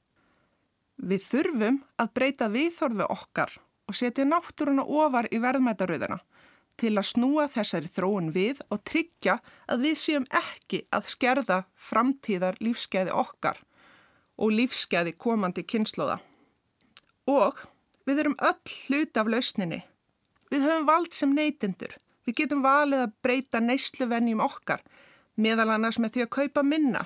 [1.01, 3.58] Við þurfum að breyta viðþorfi okkar
[3.89, 6.22] og setja náttúruna ofar í verðmætaröðuna
[6.78, 12.62] til að snúa þessari þróun við og tryggja að við séum ekki að skerða framtíðar
[12.62, 13.64] lífskeiði okkar
[14.38, 16.20] og lífskeiði komandi kynnslóða.
[17.32, 17.62] Og
[18.06, 19.82] við erum öll hlut af lausninni.
[20.52, 21.96] Við höfum vald sem neytindur.
[22.26, 24.82] Við getum valið að breyta neysluvenjum okkar,
[25.38, 27.04] meðal annars með því að kaupa minna.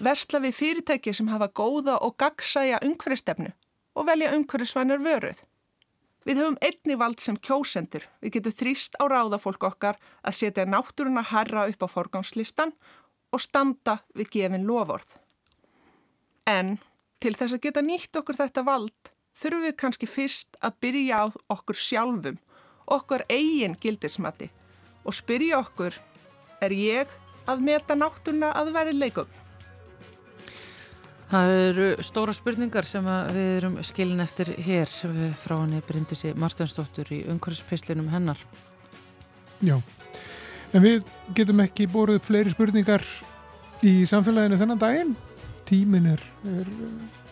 [0.00, 3.52] Versla við fyrirtæki sem hafa góða og gagsæja umhverfstefnu
[3.96, 5.40] og velja umhverfsvænar vöruð.
[6.28, 8.04] Við höfum einni vald sem kjósendur.
[8.20, 12.74] Við getum þrýst á ráðafólk okkar að setja náttúruna herra upp á forgámslistan
[13.32, 15.19] og standa við gefin lofórð.
[16.50, 16.76] En
[17.22, 21.24] til þess að geta nýtt okkur þetta vald þurfum við kannski fyrst að byrja á
[21.54, 22.38] okkur sjálfum,
[22.90, 24.50] okkur eigin gildismatti
[25.04, 25.94] og spyrja okkur,
[26.60, 27.12] er ég
[27.48, 29.30] að meta náttúruna að veri leikum?
[31.30, 34.90] Það eru stóra spurningar sem við erum skilin eftir hér
[35.38, 38.40] frá henni Bryndisi Martinsdóttur í umhverfspeslinum hennar.
[39.62, 39.76] Já,
[40.74, 43.06] en við getum ekki bórið fleiri spurningar
[43.86, 45.14] í samfélaginu þennan daginn.
[45.70, 46.70] Tímin er, er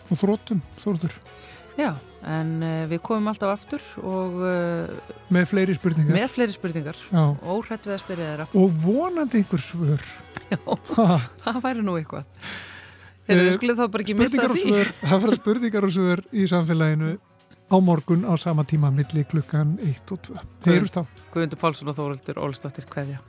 [0.09, 1.11] og þróttum, þórtur.
[1.79, 1.91] Já,
[2.27, 4.39] en uh, við komum alltaf aftur og...
[4.39, 6.15] Uh, með fleiri spurningar.
[6.15, 6.99] Með fleiri spurningar.
[7.11, 7.21] Já.
[7.51, 8.47] Og hrætt við að spyrja þeirra.
[8.59, 10.05] Og vonandi einhver svör.
[10.49, 10.59] Já,
[11.45, 12.27] það væri nú eitthvað.
[13.29, 14.85] Þegar við skulum þá bara ekki missa því.
[15.03, 17.11] Það fara spurningar og svör í samfélaginu
[17.69, 20.39] á morgun á sama tíma milli klukkan 1 og 2.
[20.65, 21.03] Heyrust á.
[21.35, 23.21] Guðmundur Pálsson og Þóruldur Ólstóttir, hverja?